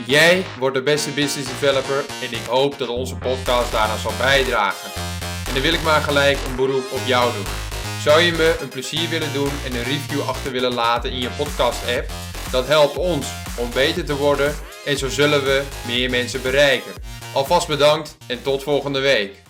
Jij 0.06 0.44
wordt 0.60 0.76
de 0.76 0.84
beste 0.84 1.10
business 1.10 1.48
developer 1.48 2.06
en 2.22 2.32
ik 2.32 2.46
hoop 2.48 2.78
dat 2.78 2.88
onze 2.88 3.16
podcast 3.16 3.72
daaraan 3.72 3.98
zal 3.98 4.12
bijdragen. 4.18 4.92
En 5.48 5.54
dan 5.54 5.62
wil 5.62 5.74
ik 5.74 5.84
maar 5.84 6.02
gelijk 6.02 6.38
een 6.48 6.56
beroep 6.56 6.92
op 6.92 7.02
jou 7.06 7.34
doen. 7.34 7.46
Zou 8.02 8.22
je 8.22 8.32
me 8.32 8.58
een 8.62 8.70
plezier 8.70 9.10
willen 9.10 9.34
doen 9.34 9.52
en 9.66 9.76
een 9.76 9.84
review 9.84 10.22
achter 10.22 10.52
willen 10.52 10.74
laten 10.74 11.12
in 11.12 11.20
je 11.20 11.30
podcast 11.38 11.98
app? 11.98 12.10
Dat 12.52 12.68
helpt 12.68 12.98
ons 12.98 13.28
om 13.58 13.70
beter 13.74 14.06
te 14.06 14.16
worden 14.16 14.54
en 14.86 14.98
zo 14.98 15.10
zullen 15.10 15.44
we 15.44 15.64
meer 15.88 16.10
mensen 16.10 16.42
bereiken. 16.42 16.92
Alvast 17.34 17.68
bedankt 17.68 18.18
en 18.28 18.42
tot 18.42 18.64
volgende 18.64 19.00
week. 19.00 19.42